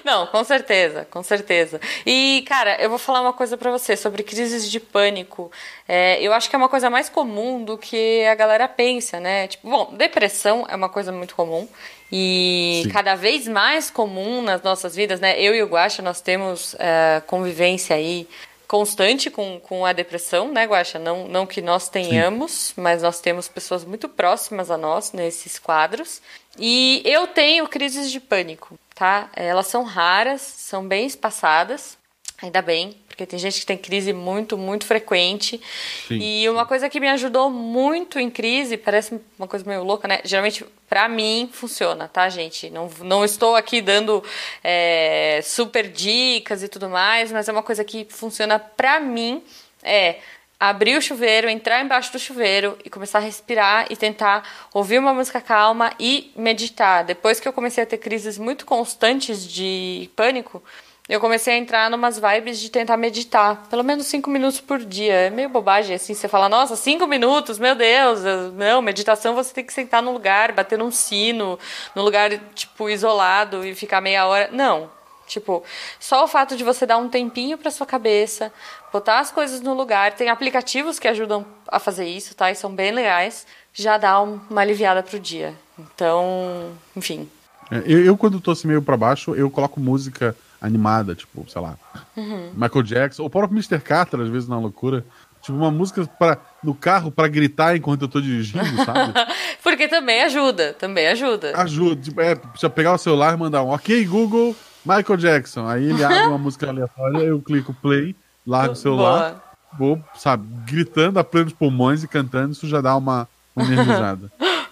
Não, 0.04 0.26
com 0.28 0.44
certeza, 0.44 1.08
com 1.12 1.22
certeza. 1.22 1.80
E, 2.06 2.44
cara, 2.48 2.82
eu 2.82 2.90
vou 2.90 2.98
falar 2.98 3.22
uma 3.22 3.34
coisa 3.34 3.58
para 3.58 3.70
você 3.70 3.96
sobre 3.96 4.24
crises 4.24 4.70
de 4.70 4.80
pânico. 4.80 5.52
É, 5.88 6.22
eu 6.22 6.34
acho 6.34 6.50
que 6.50 6.56
é 6.56 6.58
uma 6.58 6.70
coisa 6.70 6.90
mais 6.90 7.10
comum 7.10 7.64
do 7.64 7.78
que 7.78 8.26
a 8.26 8.36
galera 8.36 8.68
pensa, 8.68 9.20
né? 9.20 9.48
Tipo, 9.48 9.70
bom, 9.70 9.94
depressão 9.96 10.66
é 10.68 10.76
uma 10.76 10.90
coisa 10.90 11.12
muito 11.12 11.36
comum 11.36 11.68
e 12.12 12.82
Sim. 12.84 12.90
cada 12.90 13.16
vez 13.16 13.48
mais 13.48 13.92
comum 13.92 14.42
nas 14.42 14.64
nossas 14.64 14.96
vidas, 14.96 15.20
né? 15.20 15.40
Eu 15.40 15.54
e 15.54 15.62
o 15.62 15.68
Guaxa, 15.68 16.02
nós 16.02 16.22
temos 16.22 16.76
é, 16.80 17.22
convivência 17.28 17.96
aí 17.96 18.28
constante 18.70 19.32
com, 19.32 19.60
com 19.60 19.84
a 19.84 19.92
depressão, 19.92 20.52
né, 20.52 20.66
Guaxa? 20.66 21.00
Não, 21.00 21.28
não 21.28 21.48
que 21.48 21.60
nós 21.60 21.90
tenhamos, 21.90 22.52
Sim. 22.52 22.74
mas 22.78 23.02
nós 23.02 23.20
temos 23.20 23.48
pessoas 23.48 23.84
muito 23.84 24.08
próximas 24.08 24.70
a 24.70 24.78
nós 24.78 25.12
nesses 25.12 25.58
quadros. 25.58 26.22
E 26.56 27.02
eu 27.04 27.26
tenho 27.26 27.68
crises 27.68 28.12
de 28.12 28.20
pânico, 28.20 28.80
tá? 28.94 29.28
Elas 29.36 29.66
são 29.66 29.84
raras, 29.84 30.42
são 30.42 30.88
bem 30.88 31.08
espaçadas, 31.08 31.98
ainda 32.40 32.62
bem, 32.62 32.96
porque 33.20 33.26
tem 33.26 33.40
gente 33.40 33.60
que 33.60 33.66
tem 33.66 33.78
crise 33.78 34.14
muito, 34.14 34.58
muito 34.58 34.86
frequente. 34.86 35.60
Sim. 36.08 36.20
E 36.22 36.50
uma 36.50 36.66
coisa 36.66 36.90
que 36.90 37.02
me 37.02 37.10
ajudou 37.10 37.50
muito 37.50 38.18
em 38.18 38.30
crise, 38.30 38.78
parece 38.78 39.20
uma 39.38 39.48
coisa 39.48 39.66
meio 39.66 39.84
louca, 39.84 40.08
né? 40.08 40.22
Geralmente, 40.24 40.66
para 40.88 41.10
mim, 41.10 41.50
funciona, 41.52 42.08
tá, 42.08 42.30
gente? 42.30 42.70
Não, 42.70 42.90
não 43.02 43.26
estou 43.26 43.58
aqui 43.58 43.82
dando 43.82 44.24
é, 44.64 45.42
super 45.44 45.90
dicas 45.90 46.64
e 46.64 46.70
tudo 46.70 46.88
mais, 46.88 47.30
mas 47.30 47.50
é 47.50 47.52
uma 47.52 47.64
coisa 47.64 47.84
que 47.84 48.08
funciona 48.10 48.58
para 48.58 49.02
mim. 49.02 49.44
É 49.84 50.20
abrir 50.58 50.98
o 50.98 51.02
chuveiro, 51.02 51.50
entrar 51.50 51.84
embaixo 51.84 52.12
do 52.14 52.20
chuveiro 52.20 52.78
e 52.86 52.90
começar 52.90 53.20
a 53.20 53.22
respirar 53.22 53.88
e 53.90 53.98
tentar 53.98 54.68
ouvir 54.74 55.00
uma 55.00 55.14
música 55.14 55.42
calma 55.42 55.92
e 56.00 56.32
meditar. 56.38 57.04
Depois 57.04 57.40
que 57.40 57.48
eu 57.48 57.54
comecei 57.54 57.84
a 57.84 57.88
ter 57.88 57.98
crises 57.98 58.38
muito 58.38 58.66
constantes 58.66 59.46
de 59.46 60.10
pânico, 60.16 60.64
eu 61.10 61.20
comecei 61.20 61.56
a 61.56 61.58
entrar 61.58 61.90
numas 61.90 62.20
vibes 62.20 62.60
de 62.60 62.70
tentar 62.70 62.96
meditar, 62.96 63.68
pelo 63.68 63.84
menos 63.84 64.06
cinco 64.06 64.30
minutos 64.30 64.62
por 64.62 64.78
dia. 64.78 65.14
É 65.14 65.30
meio 65.32 65.50
bobagem 65.50 65.96
assim, 65.96 66.14
você 66.14 66.28
fala, 66.28 66.48
nossa, 66.48 66.76
cinco 66.76 67.08
minutos, 67.08 67.58
meu 67.58 67.74
Deus, 67.74 68.20
não, 68.54 68.80
meditação 68.80 69.34
você 69.34 69.52
tem 69.52 69.66
que 69.66 69.74
sentar 69.74 70.04
no 70.04 70.14
lugar, 70.14 70.52
bater 70.52 70.78
num 70.78 70.92
sino, 70.92 71.58
num 71.96 72.04
lugar, 72.04 72.30
tipo, 72.54 72.88
isolado 72.88 73.66
e 73.66 73.74
ficar 73.74 74.00
meia 74.02 74.28
hora. 74.28 74.50
Não, 74.52 74.90
Tipo, 75.30 75.64
só 76.00 76.24
o 76.24 76.28
fato 76.28 76.58
de 76.58 76.64
você 76.64 76.88
dar 76.88 76.98
um 76.98 77.08
tempinho 77.08 77.56
para 77.56 77.70
sua 77.70 77.86
cabeça, 77.86 78.52
botar 78.92 79.20
as 79.20 79.32
coisas 79.32 79.62
no 79.62 79.76
lugar, 79.76 80.14
tem 80.14 80.28
aplicativos 80.28 80.98
que 80.98 81.08
ajudam 81.08 81.46
a 81.68 81.78
fazer 81.78 82.08
isso, 82.08 82.34
tá? 82.34 82.50
E 82.50 82.56
são 82.56 82.74
bem 82.74 82.92
legais, 82.92 83.46
já 83.72 84.00
dá 84.00 84.20
uma 84.20 84.62
aliviada 84.62 85.04
pro 85.04 85.20
dia. 85.20 85.54
Então, 85.78 86.72
enfim. 86.96 87.30
É, 87.70 87.78
eu, 87.86 88.04
eu, 88.04 88.18
quando 88.18 88.42
tô 88.42 88.50
assim 88.50 88.68
meio 88.68 88.82
para 88.82 88.98
baixo, 88.98 89.36
eu 89.36 89.52
coloco 89.52 89.80
música 89.80 90.36
animada, 90.62 91.16
tipo, 91.16 91.46
sei 91.50 91.62
lá, 91.62 91.76
uhum. 92.16 92.52
Michael 92.54 92.84
Jackson, 92.84 93.24
ou 93.24 93.28
o 93.28 93.30
próprio 93.32 93.58
Mr. 93.58 93.80
Carter, 93.80 94.20
às 94.20 94.30
vezes 94.30 94.48
na 94.48 94.60
loucura. 94.60 95.06
Tipo, 95.42 95.58
uma 95.58 95.72
música 95.72 96.06
pra, 96.20 96.38
no 96.62 96.76
carro 96.76 97.10
para 97.10 97.28
gritar 97.28 97.76
enquanto 97.76 98.02
eu 98.02 98.08
tô 98.10 98.20
dirigindo, 98.20 98.76
sabe? 98.84 99.14
Porque 99.64 99.88
também 99.88 100.22
ajuda, 100.24 100.74
também 100.74 101.08
ajuda. 101.08 101.54
Ajuda. 101.56 102.02
Tipo, 102.02 102.22
é, 102.22 102.36
precisa 102.36 102.70
pegar 102.70 102.94
o 102.94 102.98
celular 102.98 103.34
e 103.34 103.38
mandar 103.38 103.64
um 103.64 103.70
ok, 103.70 104.06
Google, 104.06 104.54
Michael 104.86 105.18
Jackson. 105.18 105.66
Aí 105.66 105.90
ele 105.90 106.04
abre 106.04 106.28
uma 106.28 106.38
música 106.38 106.68
aleatória, 106.68 107.20
eu 107.20 107.42
clico 107.42 107.74
play, 107.74 108.14
largo 108.46 108.74
o 108.74 108.76
celular, 108.76 109.42
Boa. 109.78 109.96
vou, 109.96 110.04
sabe, 110.16 110.46
gritando 110.66 111.20
a 111.20 111.24
plenos 111.24 111.54
pulmões 111.54 112.04
e 112.04 112.08
cantando, 112.08 112.52
isso 112.52 112.68
já 112.68 112.82
dá 112.82 112.98
uma, 112.98 113.26
uma 113.56 113.66
energizada. 113.66 114.30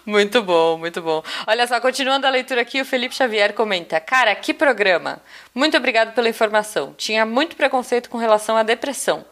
Muito 0.08 0.42
bom, 0.42 0.78
muito 0.78 1.02
bom. 1.02 1.22
Olha 1.46 1.68
só, 1.68 1.82
continuando 1.82 2.26
a 2.26 2.30
leitura 2.30 2.62
aqui, 2.62 2.80
o 2.80 2.86
Felipe 2.86 3.14
Xavier 3.14 3.54
comenta: 3.54 4.00
Cara, 4.00 4.34
que 4.34 4.54
programa! 4.54 5.20
Muito 5.54 5.76
obrigado 5.76 6.16
pela 6.16 6.30
informação. 6.30 6.94
Tinha 6.98 7.26
muito 7.26 7.58
preconceito 7.58 8.10
com 8.10 8.18
relação 8.18 8.56
à 8.56 8.64
depressão. 8.64 9.26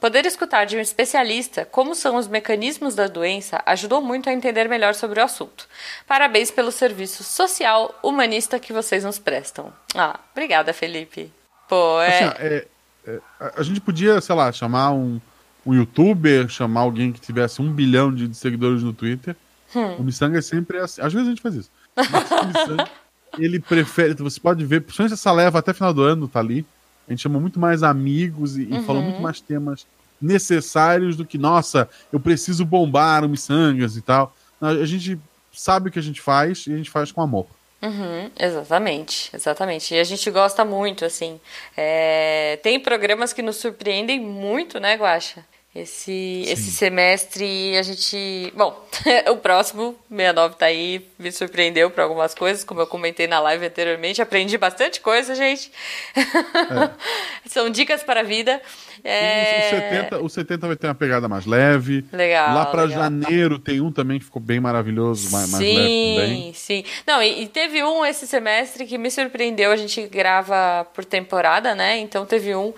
Poder 0.00 0.24
escutar 0.24 0.64
de 0.64 0.74
um 0.76 0.80
especialista 0.80 1.66
como 1.66 1.94
são 1.94 2.16
os 2.16 2.26
mecanismos 2.26 2.94
da 2.94 3.08
doença 3.08 3.62
ajudou 3.66 4.00
muito 4.00 4.30
a 4.30 4.32
entender 4.32 4.70
melhor 4.70 4.94
sobre 4.94 5.20
o 5.20 5.22
assunto. 5.22 5.68
Parabéns 6.08 6.50
pelo 6.50 6.72
serviço 6.72 7.22
social 7.22 7.94
humanista 8.02 8.58
que 8.58 8.72
vocês 8.72 9.04
nos 9.04 9.18
prestam. 9.18 9.70
Ah, 9.94 10.18
obrigada, 10.32 10.72
Felipe. 10.72 11.30
Pô, 11.68 12.00
é. 12.00 12.08
Assim, 12.08 12.34
é, 12.38 12.66
é 13.06 13.20
a 13.54 13.62
gente 13.62 13.82
podia, 13.82 14.18
sei 14.22 14.34
lá, 14.34 14.50
chamar 14.50 14.92
um, 14.92 15.20
um 15.66 15.74
youtuber, 15.74 16.48
chamar 16.48 16.80
alguém 16.80 17.12
que 17.12 17.20
tivesse 17.20 17.60
um 17.60 17.70
bilhão 17.70 18.12
de, 18.12 18.34
seguidores 18.34 18.82
no 18.82 18.94
Twitter. 18.94 19.36
Hum. 19.74 19.96
O 19.96 20.02
Missanga 20.02 20.40
sempre 20.42 20.78
é 20.78 20.82
assim. 20.82 21.00
Às 21.00 21.12
vezes 21.12 21.28
a 21.28 21.30
gente 21.30 21.42
faz 21.42 21.54
isso. 21.54 21.70
Mas 21.96 22.88
ele 23.38 23.60
prefere. 23.60 24.14
Você 24.14 24.40
pode 24.40 24.64
ver, 24.64 24.82
principalmente 24.82 25.14
essa 25.14 25.32
leva 25.32 25.58
até 25.58 25.72
final 25.72 25.92
do 25.92 26.02
ano, 26.02 26.28
tá 26.28 26.40
ali 26.40 26.66
a 27.06 27.12
gente 27.12 27.22
chamou 27.22 27.40
muito 27.40 27.58
mais 27.58 27.82
amigos 27.82 28.56
e, 28.56 28.62
uhum. 28.62 28.80
e 28.80 28.84
falou 28.84 29.02
muito 29.02 29.20
mais 29.20 29.40
temas 29.40 29.86
necessários 30.20 31.16
do 31.16 31.26
que, 31.26 31.36
nossa, 31.36 31.88
eu 32.12 32.20
preciso 32.20 32.64
bombar 32.64 33.24
o 33.24 33.28
Missangas 33.28 33.96
e 33.96 34.02
tal. 34.02 34.34
A 34.60 34.84
gente 34.84 35.18
sabe 35.52 35.88
o 35.88 35.92
que 35.92 35.98
a 35.98 36.02
gente 36.02 36.20
faz 36.20 36.66
e 36.66 36.72
a 36.72 36.76
gente 36.76 36.90
faz 36.90 37.10
com 37.10 37.20
amor. 37.20 37.46
Uhum, 37.82 38.30
exatamente, 38.38 39.34
exatamente. 39.34 39.92
E 39.92 39.98
a 39.98 40.04
gente 40.04 40.30
gosta 40.30 40.64
muito, 40.64 41.04
assim. 41.04 41.40
É... 41.76 42.56
Tem 42.62 42.78
programas 42.78 43.32
que 43.32 43.42
nos 43.42 43.56
surpreendem 43.56 44.20
muito, 44.20 44.78
né, 44.78 44.94
Guaxa? 44.94 45.44
Esse, 45.74 46.44
esse 46.48 46.70
semestre 46.70 47.78
a 47.78 47.82
gente. 47.82 48.52
Bom, 48.54 48.86
o 49.32 49.36
próximo, 49.38 49.96
69 50.10 50.56
tá 50.56 50.66
aí, 50.66 51.08
me 51.18 51.32
surpreendeu 51.32 51.90
para 51.90 52.04
algumas 52.04 52.34
coisas, 52.34 52.62
como 52.62 52.80
eu 52.80 52.86
comentei 52.86 53.26
na 53.26 53.40
live 53.40 53.64
anteriormente. 53.64 54.20
Aprendi 54.20 54.58
bastante 54.58 55.00
coisa, 55.00 55.34
gente. 55.34 55.72
É. 56.14 56.90
São 57.48 57.70
dicas 57.70 58.02
para 58.02 58.20
a 58.20 58.22
vida. 58.22 58.60
É... 59.02 59.66
O, 59.66 59.70
70, 59.70 60.24
o 60.24 60.28
70 60.28 60.66
vai 60.66 60.76
ter 60.76 60.86
uma 60.88 60.94
pegada 60.94 61.26
mais 61.26 61.46
leve. 61.46 62.04
Legal. 62.12 62.54
Lá 62.54 62.66
para 62.66 62.86
janeiro 62.86 63.58
tem 63.58 63.80
um 63.80 63.90
também 63.90 64.18
que 64.18 64.26
ficou 64.26 64.42
bem 64.42 64.60
maravilhoso, 64.60 65.30
mais, 65.32 65.50
mais 65.50 65.64
leve 65.64 65.78
também. 65.78 66.52
Sim, 66.52 66.82
sim. 66.82 66.84
Não, 67.06 67.22
e, 67.22 67.44
e, 67.44 67.48
teve 67.48 67.82
um 67.82 68.04
esse 68.04 68.26
semestre 68.26 68.84
que 68.84 68.98
me 68.98 69.10
surpreendeu. 69.10 69.72
A 69.72 69.76
gente 69.76 70.06
grava 70.06 70.86
por 70.92 71.02
temporada, 71.02 71.74
né? 71.74 71.96
Então 71.96 72.26
teve 72.26 72.54
um 72.54 72.66
uhum. 72.66 72.74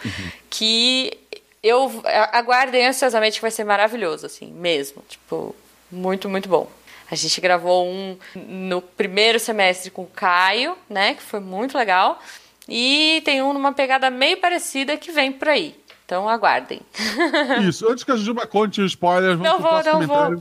que 0.49 1.24
eu 1.65 1.91
aguardem 2.31 2.87
ansiosamente 2.87 3.37
que 3.37 3.43
vai 3.43 3.51
ser 3.51 3.65
maravilhoso, 3.65 4.27
assim, 4.27 4.53
mesmo. 4.53 5.03
Tipo, 5.09 5.57
muito, 5.91 6.29
muito 6.29 6.47
bom. 6.47 6.71
A 7.11 7.15
gente 7.15 7.41
gravou 7.41 7.87
um 7.87 8.19
no 8.37 8.83
primeiro 8.83 9.41
semestre 9.41 9.91
com 9.91 10.03
o 10.03 10.07
Caio, 10.07 10.77
né? 10.91 11.15
Que 11.15 11.23
foi 11.23 11.41
muito 11.41 11.77
legal. 11.79 12.23
E 12.69 13.23
tem 13.25 13.41
um 13.43 13.55
numa 13.55 13.73
pegada 13.73 14.11
meio 14.11 14.37
parecida 14.37 14.97
que 14.99 15.11
vem 15.11 15.33
por 15.33 15.49
aí. 15.49 15.75
Então 16.05 16.29
aguardem. 16.29 16.81
Isso, 17.67 17.91
antes 17.91 18.05
que 18.05 18.13
a 18.13 18.17
Juba 18.17 18.47
conte 18.47 18.83
os 18.83 18.93
spoilers, 18.93 19.39
vamos 19.39 19.53
não 19.53 19.59
vou, 19.59 19.83
não. 19.85 20.07
Vou. 20.07 20.39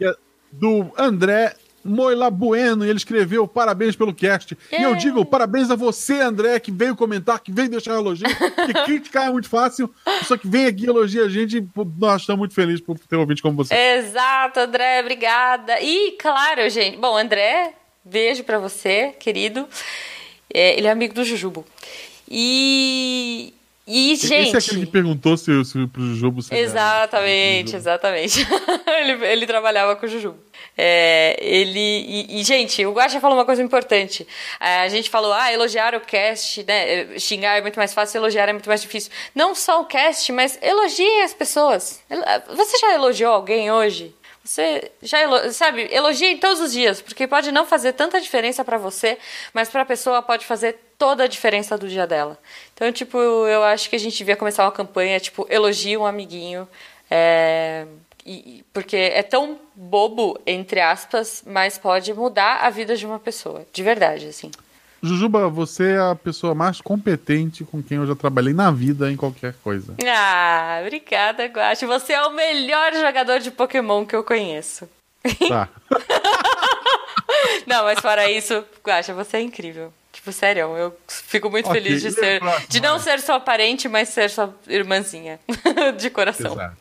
É 0.00 0.16
do 0.50 0.90
André 0.96 1.54
Moila 1.88 2.30
Bueno, 2.30 2.84
e 2.84 2.88
ele 2.88 2.98
escreveu 2.98 3.46
parabéns 3.48 3.96
pelo 3.96 4.14
cast. 4.14 4.56
E 4.70 4.82
eu 4.82 4.94
digo 4.94 5.24
parabéns 5.24 5.70
a 5.70 5.76
você, 5.76 6.20
André, 6.20 6.58
que 6.60 6.70
veio 6.70 6.94
comentar, 6.94 7.40
que 7.40 7.50
veio 7.50 7.68
deixar 7.68 7.94
elogio, 7.94 8.26
porque 8.54 8.72
criticar 8.84 9.28
é 9.28 9.30
muito 9.30 9.48
fácil, 9.48 9.92
só 10.24 10.36
que 10.36 10.46
vem 10.46 10.66
aqui 10.66 10.86
elogia 10.86 11.24
a 11.24 11.28
gente, 11.28 11.66
nós 11.98 12.22
estamos 12.22 12.38
muito 12.38 12.54
felizes 12.54 12.80
por 12.80 12.98
ter 12.98 13.16
um 13.16 13.20
ouvinte 13.20 13.42
como 13.42 13.56
você. 13.56 13.74
Exato, 13.74 14.60
André, 14.60 15.00
obrigada. 15.00 15.80
E, 15.80 16.12
claro, 16.12 16.68
gente, 16.70 16.96
bom, 16.96 17.16
André, 17.16 17.74
beijo 18.04 18.44
para 18.44 18.58
você, 18.58 19.14
querido. 19.18 19.68
É, 20.52 20.76
ele 20.78 20.86
é 20.86 20.90
amigo 20.90 21.14
do 21.14 21.24
Jujubo. 21.24 21.64
E, 22.30 23.52
e, 23.86 24.16
gente. 24.16 24.48
Esse 24.48 24.56
é 24.56 24.58
aquele 24.58 24.86
que 24.86 24.92
perguntou 24.92 25.36
se, 25.36 25.64
se 25.64 25.86
pro 25.86 26.02
Jujubo 26.02 26.42
se 26.42 26.54
Exatamente, 26.54 27.74
exatamente. 27.74 28.46
ele, 28.86 29.26
ele 29.26 29.46
trabalhava 29.46 29.96
com 29.96 30.06
o 30.06 30.08
Jujubo. 30.08 30.38
É, 30.80 31.36
ele. 31.40 31.80
E, 31.80 32.40
e, 32.40 32.44
gente, 32.44 32.86
o 32.86 32.92
Guacha 32.92 33.18
falou 33.18 33.36
uma 33.36 33.44
coisa 33.44 33.60
importante. 33.60 34.24
É, 34.60 34.78
a 34.78 34.88
gente 34.88 35.10
falou, 35.10 35.32
ah, 35.32 35.52
elogiar 35.52 35.92
o 35.96 36.00
cast, 36.00 36.62
né? 36.62 37.18
Xingar 37.18 37.58
é 37.58 37.60
muito 37.60 37.76
mais 37.76 37.92
fácil, 37.92 38.18
elogiar 38.18 38.48
é 38.48 38.52
muito 38.52 38.68
mais 38.68 38.80
difícil. 38.80 39.10
Não 39.34 39.56
só 39.56 39.80
o 39.80 39.86
cast, 39.86 40.30
mas 40.30 40.56
elogie 40.62 41.22
as 41.22 41.34
pessoas. 41.34 42.00
Você 42.54 42.78
já 42.78 42.94
elogiou 42.94 43.32
alguém 43.32 43.72
hoje? 43.72 44.14
Você 44.44 44.92
já 45.02 45.18
elo... 45.18 45.52
sabe, 45.52 45.88
elogie 45.92 46.36
todos 46.36 46.60
os 46.60 46.72
dias, 46.72 47.02
porque 47.02 47.26
pode 47.26 47.50
não 47.50 47.66
fazer 47.66 47.92
tanta 47.94 48.20
diferença 48.20 48.64
para 48.64 48.78
você, 48.78 49.18
mas 49.52 49.68
para 49.68 49.82
a 49.82 49.84
pessoa 49.84 50.22
pode 50.22 50.46
fazer 50.46 50.78
toda 50.96 51.24
a 51.24 51.26
diferença 51.26 51.76
do 51.76 51.88
dia 51.88 52.06
dela. 52.06 52.38
Então, 52.72 52.90
tipo, 52.92 53.18
eu 53.18 53.64
acho 53.64 53.90
que 53.90 53.96
a 53.96 53.98
gente 53.98 54.16
devia 54.16 54.36
começar 54.36 54.64
uma 54.64 54.72
campanha, 54.72 55.18
tipo, 55.18 55.44
elogie 55.50 55.96
um 55.96 56.06
amiguinho. 56.06 56.68
É 57.10 57.84
e, 58.30 58.64
porque 58.72 58.96
é 58.96 59.22
tão 59.22 59.58
bobo, 59.74 60.38
entre 60.46 60.80
aspas, 60.80 61.42
mas 61.46 61.78
pode 61.78 62.12
mudar 62.12 62.58
a 62.58 62.70
vida 62.70 62.96
de 62.96 63.06
uma 63.06 63.18
pessoa, 63.18 63.64
de 63.72 63.82
verdade, 63.82 64.26
assim. 64.26 64.50
Jujuba, 65.02 65.48
você 65.48 65.92
é 65.92 65.98
a 66.10 66.14
pessoa 66.14 66.54
mais 66.54 66.80
competente 66.80 67.64
com 67.64 67.82
quem 67.82 67.98
eu 67.98 68.06
já 68.06 68.16
trabalhei 68.16 68.52
na 68.52 68.70
vida 68.70 69.10
em 69.10 69.16
qualquer 69.16 69.54
coisa. 69.62 69.94
Ah, 70.04 70.80
obrigada, 70.82 71.46
Guache. 71.46 71.86
Você 71.86 72.12
é 72.12 72.22
o 72.24 72.32
melhor 72.32 72.92
jogador 72.94 73.38
de 73.38 73.50
Pokémon 73.50 74.04
que 74.04 74.16
eu 74.16 74.24
conheço. 74.24 74.88
Tá. 75.48 75.68
não, 77.66 77.84
mas 77.84 78.00
fora 78.00 78.28
isso, 78.30 78.64
Guacha, 78.84 79.14
você 79.14 79.36
é 79.36 79.40
incrível. 79.40 79.92
Tipo, 80.18 80.32
sério, 80.32 80.76
eu 80.76 80.98
fico 81.06 81.48
muito 81.48 81.68
okay, 81.68 81.80
feliz 81.80 82.02
de 82.02 82.10
ser. 82.10 82.40
De 82.68 82.80
não 82.80 82.98
ser 82.98 83.20
sua 83.20 83.38
parente, 83.38 83.88
mas 83.88 84.08
ser 84.08 84.28
sua 84.28 84.52
irmãzinha. 84.66 85.38
de 85.96 86.10
coração. 86.10 86.54
Exato. 86.54 86.76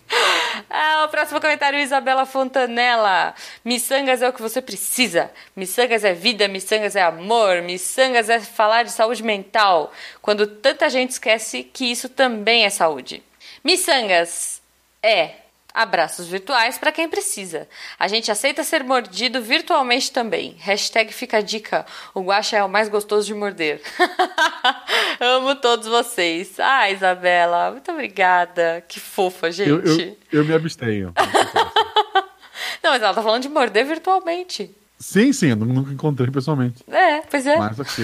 Ah, 0.70 1.06
o 1.06 1.10
próximo 1.10 1.42
comentário, 1.42 1.80
Isabela 1.80 2.26
Fontanella. 2.26 3.34
Missangas 3.64 4.22
é 4.22 4.30
o 4.30 4.34
que 4.34 4.42
você 4.42 4.62
precisa. 4.62 5.32
Missangas 5.56 6.04
é 6.04 6.14
vida, 6.14 6.48
missangas 6.48 6.96
é 6.96 7.02
amor, 7.02 7.62
missangas 7.62 8.30
é 8.30 8.40
falar 8.40 8.84
de 8.84 8.92
saúde 8.92 9.24
mental. 9.24 9.92
Quando 10.22 10.48
tanta 10.48 10.90
gente 10.90 11.12
esquece 11.12 11.64
que 11.64 11.86
isso 11.92 12.10
também 12.10 12.66
é 12.66 12.70
saúde. 12.70 13.24
Missangas 13.64 14.62
é 15.02 15.47
Abraços 15.78 16.26
virtuais 16.26 16.76
para 16.80 16.92
quem 16.92 17.08
precisa. 17.08 17.68
A 18.00 18.08
gente 18.08 18.32
aceita 18.32 18.64
ser 18.64 18.84
mordido 18.84 19.40
virtualmente 19.44 20.12
também. 20.12 20.56
Hashtag 20.58 21.14
fica 21.14 21.38
a 21.38 21.42
dica. 21.42 21.86
O 22.16 22.22
guacha 22.22 22.58
é 22.58 22.64
o 22.64 22.68
mais 22.68 22.90
gostoso 22.90 23.28
de 23.28 23.36
morder. 23.36 23.80
Amo 25.22 25.54
todos 25.56 25.88
vocês. 25.88 26.60
Ah, 26.60 26.90
Isabela, 26.90 27.70
muito 27.70 27.92
obrigada. 27.92 28.84
Que 28.88 29.00
fofa, 29.00 29.52
gente. 29.52 29.70
Eu, 29.70 29.84
eu, 29.84 30.18
eu 30.32 30.46
me 30.46 30.56
abstenho. 30.56 31.14
Não, 32.82 32.90
mas 32.90 33.04
ela 33.04 33.14
tá 33.14 33.22
falando 33.22 33.44
de 33.44 33.50
morder 33.50 33.86
virtualmente. 33.86 34.76
Sim, 34.98 35.32
sim, 35.32 35.50
eu 35.50 35.56
nunca 35.58 35.94
encontrei 35.94 36.32
pessoalmente. 36.32 36.84
É, 36.88 37.22
pois 37.22 37.46
é. 37.46 37.56
Mas 37.56 37.80
aqui. 37.80 38.02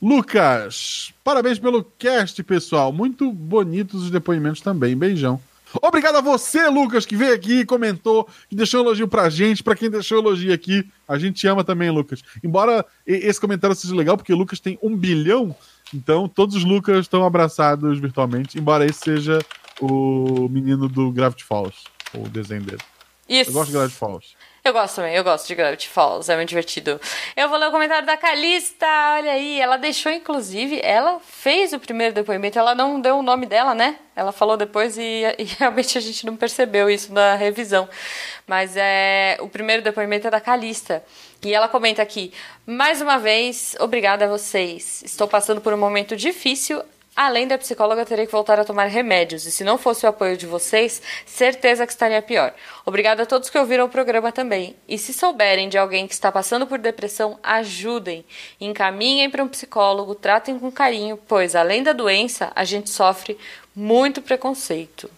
Lucas, 0.00 1.12
parabéns 1.24 1.58
pelo 1.58 1.82
cast, 1.98 2.40
pessoal. 2.44 2.92
Muito 2.92 3.32
bonitos 3.32 4.04
os 4.04 4.10
depoimentos 4.12 4.60
também. 4.60 4.96
Beijão. 4.96 5.40
Obrigado 5.82 6.16
a 6.16 6.20
você, 6.20 6.68
Lucas, 6.68 7.04
que 7.04 7.16
veio 7.16 7.34
aqui, 7.34 7.64
comentou, 7.64 8.28
que 8.48 8.56
deixou 8.56 8.80
um 8.80 8.84
elogio 8.84 9.08
pra 9.08 9.28
gente. 9.28 9.62
Pra 9.62 9.74
quem 9.74 9.90
deixou 9.90 10.18
elogio 10.18 10.52
aqui, 10.52 10.88
a 11.06 11.18
gente 11.18 11.46
ama 11.46 11.64
também, 11.64 11.90
Lucas. 11.90 12.22
Embora 12.42 12.84
esse 13.06 13.40
comentário 13.40 13.76
seja 13.76 13.94
legal, 13.94 14.16
porque 14.16 14.32
o 14.32 14.36
Lucas 14.36 14.60
tem 14.60 14.78
um 14.82 14.96
bilhão, 14.96 15.54
então 15.92 16.28
todos 16.28 16.56
os 16.56 16.64
Lucas 16.64 17.00
estão 17.00 17.24
abraçados 17.24 17.98
virtualmente, 17.98 18.58
embora 18.58 18.86
esse 18.86 19.00
seja 19.00 19.38
o 19.80 20.48
menino 20.48 20.88
do 20.88 21.10
Gravity 21.10 21.44
Falls, 21.44 21.84
o 22.14 22.28
desenho 22.28 22.62
dele. 22.62 22.82
Isso. 23.28 23.50
Eu 23.50 23.54
gosto 23.54 23.68
de 23.68 23.76
Gravity 23.76 23.96
Falls. 23.96 24.34
Eu 24.68 24.72
gosto 24.74 24.96
também, 24.96 25.14
eu 25.14 25.24
gosto 25.24 25.46
de 25.46 25.54
Gravity 25.54 25.88
Falls, 25.88 26.30
é 26.30 26.36
muito 26.36 26.50
divertido. 26.50 27.00
Eu 27.34 27.48
vou 27.48 27.56
ler 27.56 27.68
o 27.68 27.70
comentário 27.70 28.06
da 28.06 28.18
Calista, 28.18 28.86
olha 29.14 29.32
aí, 29.32 29.58
ela 29.58 29.78
deixou, 29.78 30.12
inclusive, 30.12 30.78
ela 30.82 31.18
fez 31.20 31.72
o 31.72 31.80
primeiro 31.80 32.14
depoimento, 32.14 32.58
ela 32.58 32.74
não 32.74 33.00
deu 33.00 33.16
o 33.16 33.22
nome 33.22 33.46
dela, 33.46 33.74
né? 33.74 33.96
Ela 34.14 34.30
falou 34.30 34.58
depois 34.58 34.98
e, 34.98 35.22
e 35.38 35.44
realmente 35.58 35.96
a 35.96 36.02
gente 36.02 36.26
não 36.26 36.36
percebeu 36.36 36.90
isso 36.90 37.14
na 37.14 37.34
revisão. 37.34 37.88
Mas 38.46 38.76
é 38.76 39.38
o 39.40 39.48
primeiro 39.48 39.80
depoimento 39.80 40.26
é 40.26 40.30
da 40.30 40.38
Calista. 40.38 41.02
E 41.42 41.54
ela 41.54 41.66
comenta 41.66 42.02
aqui: 42.02 42.30
mais 42.66 43.00
uma 43.00 43.16
vez, 43.16 43.74
obrigada 43.80 44.26
a 44.26 44.28
vocês. 44.28 45.02
Estou 45.02 45.26
passando 45.26 45.62
por 45.62 45.72
um 45.72 45.78
momento 45.78 46.14
difícil 46.14 46.82
Além 47.20 47.48
da 47.48 47.58
psicóloga, 47.58 48.06
terei 48.06 48.26
que 48.26 48.30
voltar 48.30 48.60
a 48.60 48.64
tomar 48.64 48.84
remédios, 48.84 49.44
e 49.44 49.50
se 49.50 49.64
não 49.64 49.76
fosse 49.76 50.06
o 50.06 50.08
apoio 50.08 50.36
de 50.36 50.46
vocês, 50.46 51.02
certeza 51.26 51.84
que 51.84 51.90
estaria 51.90 52.22
pior. 52.22 52.54
Obrigada 52.86 53.24
a 53.24 53.26
todos 53.26 53.50
que 53.50 53.58
ouviram 53.58 53.86
o 53.86 53.88
programa 53.88 54.30
também. 54.30 54.76
E 54.86 54.96
se 54.96 55.12
souberem 55.12 55.68
de 55.68 55.76
alguém 55.76 56.06
que 56.06 56.14
está 56.14 56.30
passando 56.30 56.64
por 56.64 56.78
depressão, 56.78 57.36
ajudem. 57.42 58.24
Encaminhem 58.60 59.28
para 59.28 59.42
um 59.42 59.48
psicólogo, 59.48 60.14
tratem 60.14 60.60
com 60.60 60.70
carinho, 60.70 61.18
pois 61.26 61.56
além 61.56 61.82
da 61.82 61.92
doença, 61.92 62.52
a 62.54 62.64
gente 62.64 62.88
sofre 62.88 63.36
muito 63.74 64.22
preconceito. 64.22 65.10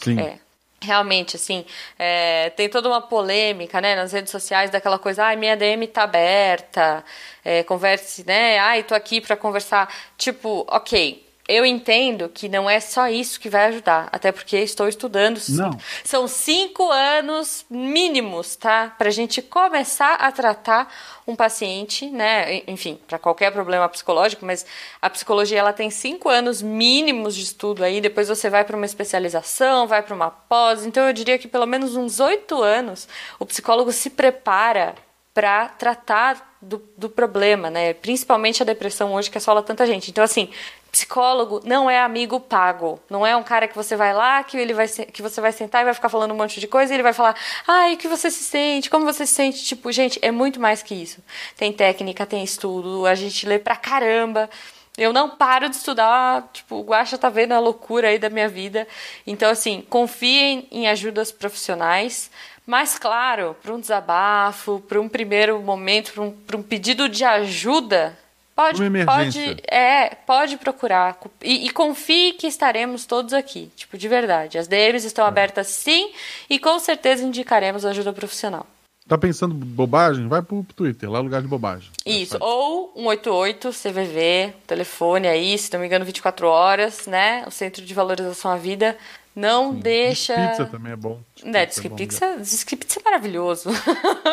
Sim. 0.00 0.18
É 0.18 0.38
realmente, 0.82 1.36
assim, 1.36 1.64
é, 1.98 2.50
tem 2.50 2.68
toda 2.68 2.88
uma 2.88 3.00
polêmica, 3.00 3.80
né, 3.80 3.96
nas 3.96 4.12
redes 4.12 4.30
sociais 4.30 4.70
daquela 4.70 4.98
coisa, 4.98 5.24
ai, 5.24 5.34
minha 5.34 5.56
DM 5.56 5.86
tá 5.86 6.02
aberta, 6.02 7.02
é, 7.42 7.62
converse, 7.62 8.22
né, 8.26 8.58
ai, 8.58 8.82
tô 8.82 8.94
aqui 8.94 9.18
para 9.18 9.34
conversar. 9.34 9.90
Tipo, 10.18 10.66
ok, 10.68 11.23
eu 11.46 11.64
entendo 11.66 12.28
que 12.28 12.48
não 12.48 12.68
é 12.70 12.80
só 12.80 13.08
isso 13.08 13.38
que 13.38 13.50
vai 13.50 13.66
ajudar, 13.66 14.08
até 14.10 14.32
porque 14.32 14.56
estou 14.56 14.88
estudando. 14.88 15.38
Não. 15.50 15.78
São 16.02 16.26
cinco 16.26 16.90
anos 16.90 17.66
mínimos, 17.68 18.56
tá? 18.56 18.94
Para 18.96 19.08
a 19.08 19.12
gente 19.12 19.42
começar 19.42 20.14
a 20.14 20.32
tratar 20.32 20.90
um 21.26 21.36
paciente, 21.36 22.08
né? 22.08 22.62
Enfim, 22.66 22.98
para 23.06 23.18
qualquer 23.18 23.52
problema 23.52 23.86
psicológico, 23.90 24.44
mas 24.46 24.64
a 25.02 25.10
psicologia 25.10 25.58
ela 25.58 25.72
tem 25.72 25.90
cinco 25.90 26.30
anos 26.30 26.62
mínimos 26.62 27.34
de 27.34 27.42
estudo 27.42 27.84
aí. 27.84 28.00
Depois 28.00 28.28
você 28.28 28.48
vai 28.48 28.64
para 28.64 28.76
uma 28.76 28.86
especialização, 28.86 29.86
vai 29.86 30.02
para 30.02 30.14
uma 30.14 30.30
pós. 30.30 30.86
Então 30.86 31.06
eu 31.06 31.12
diria 31.12 31.38
que 31.38 31.48
pelo 31.48 31.66
menos 31.66 31.94
uns 31.94 32.20
oito 32.20 32.62
anos 32.62 33.06
o 33.38 33.44
psicólogo 33.44 33.92
se 33.92 34.08
prepara 34.08 34.94
para 35.34 35.68
tratar 35.68 36.56
do, 36.62 36.82
do 36.96 37.10
problema, 37.10 37.68
né? 37.68 37.92
Principalmente 37.92 38.62
a 38.62 38.66
depressão 38.66 39.12
hoje 39.12 39.30
que 39.30 39.36
assola 39.36 39.62
tanta 39.62 39.84
gente. 39.84 40.10
Então, 40.10 40.22
assim, 40.22 40.48
Psicólogo 40.94 41.60
não 41.64 41.90
é 41.90 41.98
amigo 41.98 42.38
pago. 42.38 43.00
Não 43.10 43.26
é 43.26 43.36
um 43.36 43.42
cara 43.42 43.66
que 43.66 43.74
você 43.74 43.96
vai 43.96 44.14
lá, 44.14 44.44
que 44.44 44.56
ele 44.56 44.72
vai 44.72 44.86
que 44.86 45.20
você 45.20 45.40
vai 45.40 45.50
sentar 45.50 45.82
e 45.82 45.84
vai 45.86 45.92
ficar 45.92 46.08
falando 46.08 46.30
um 46.30 46.36
monte 46.36 46.60
de 46.60 46.68
coisa 46.68 46.92
e 46.92 46.94
ele 46.94 47.02
vai 47.02 47.12
falar: 47.12 47.34
"Ai, 47.66 47.94
o 47.94 47.96
que 47.96 48.06
você 48.06 48.30
se 48.30 48.44
sente? 48.44 48.88
Como 48.88 49.04
você 49.04 49.26
se 49.26 49.34
sente?" 49.34 49.64
Tipo, 49.64 49.90
gente, 49.90 50.20
é 50.22 50.30
muito 50.30 50.60
mais 50.60 50.84
que 50.84 50.94
isso. 50.94 51.20
Tem 51.56 51.72
técnica, 51.72 52.24
tem 52.24 52.44
estudo, 52.44 53.06
a 53.06 53.16
gente 53.16 53.44
lê 53.44 53.58
pra 53.58 53.74
caramba. 53.74 54.48
Eu 54.96 55.12
não 55.12 55.30
paro 55.30 55.68
de 55.68 55.74
estudar, 55.74 56.48
tipo, 56.52 56.76
o 56.76 56.84
Guaxa 56.84 57.18
tá 57.18 57.28
vendo 57.28 57.50
a 57.50 57.58
loucura 57.58 58.10
aí 58.10 58.18
da 58.18 58.30
minha 58.30 58.48
vida. 58.48 58.86
Então, 59.26 59.50
assim, 59.50 59.84
confiem 59.90 60.68
em 60.70 60.86
ajudas 60.86 61.32
profissionais. 61.32 62.30
Mas, 62.64 62.96
claro, 62.96 63.56
para 63.60 63.74
um 63.74 63.80
desabafo, 63.80 64.80
para 64.88 65.00
um 65.00 65.08
primeiro 65.08 65.60
momento, 65.60 66.12
para 66.12 66.22
um, 66.22 66.36
um 66.54 66.62
pedido 66.62 67.08
de 67.08 67.24
ajuda, 67.24 68.16
pode, 68.54 68.82
pode, 69.04 69.56
é, 69.68 70.14
pode 70.26 70.56
procurar. 70.56 71.18
E, 71.42 71.66
e, 71.66 71.70
confie 71.70 72.32
que 72.32 72.46
estaremos 72.46 73.04
todos 73.04 73.32
aqui, 73.32 73.70
tipo, 73.76 73.98
de 73.98 74.08
verdade. 74.08 74.58
As 74.58 74.66
DMs 74.66 75.06
estão 75.06 75.24
é. 75.24 75.28
abertas 75.28 75.68
sim 75.68 76.10
e 76.48 76.58
com 76.58 76.78
certeza 76.78 77.24
indicaremos 77.24 77.84
ajuda 77.84 78.12
profissional. 78.12 78.66
Tá 79.06 79.18
pensando 79.18 79.54
bobagem? 79.54 80.28
Vai 80.28 80.40
pro 80.40 80.64
Twitter, 80.74 81.10
lá 81.10 81.18
é 81.18 81.22
lugar 81.22 81.42
de 81.42 81.48
bobagem. 81.48 81.90
Isso, 82.06 82.38
ou 82.40 82.90
188 82.94 83.70
CVV, 83.70 84.54
telefone 84.66 85.28
aí, 85.28 85.58
se 85.58 85.70
não 85.72 85.80
me 85.80 85.86
engano, 85.86 86.06
24 86.06 86.46
horas, 86.46 87.06
né? 87.06 87.44
O 87.46 87.50
Centro 87.50 87.84
de 87.84 87.92
Valorização 87.92 88.50
à 88.50 88.56
Vida. 88.56 88.96
Não 89.36 89.72
Sim. 89.72 89.80
deixa. 89.80 90.48
Pizza 90.48 90.64
também 90.66 90.92
é 90.92 90.96
bom. 90.96 91.20
Né, 91.42 91.66
Pizza, 91.96 92.36
Disque 92.38 92.76
Pizza 92.76 93.00
é 93.00 93.02
maravilhoso. 93.02 93.68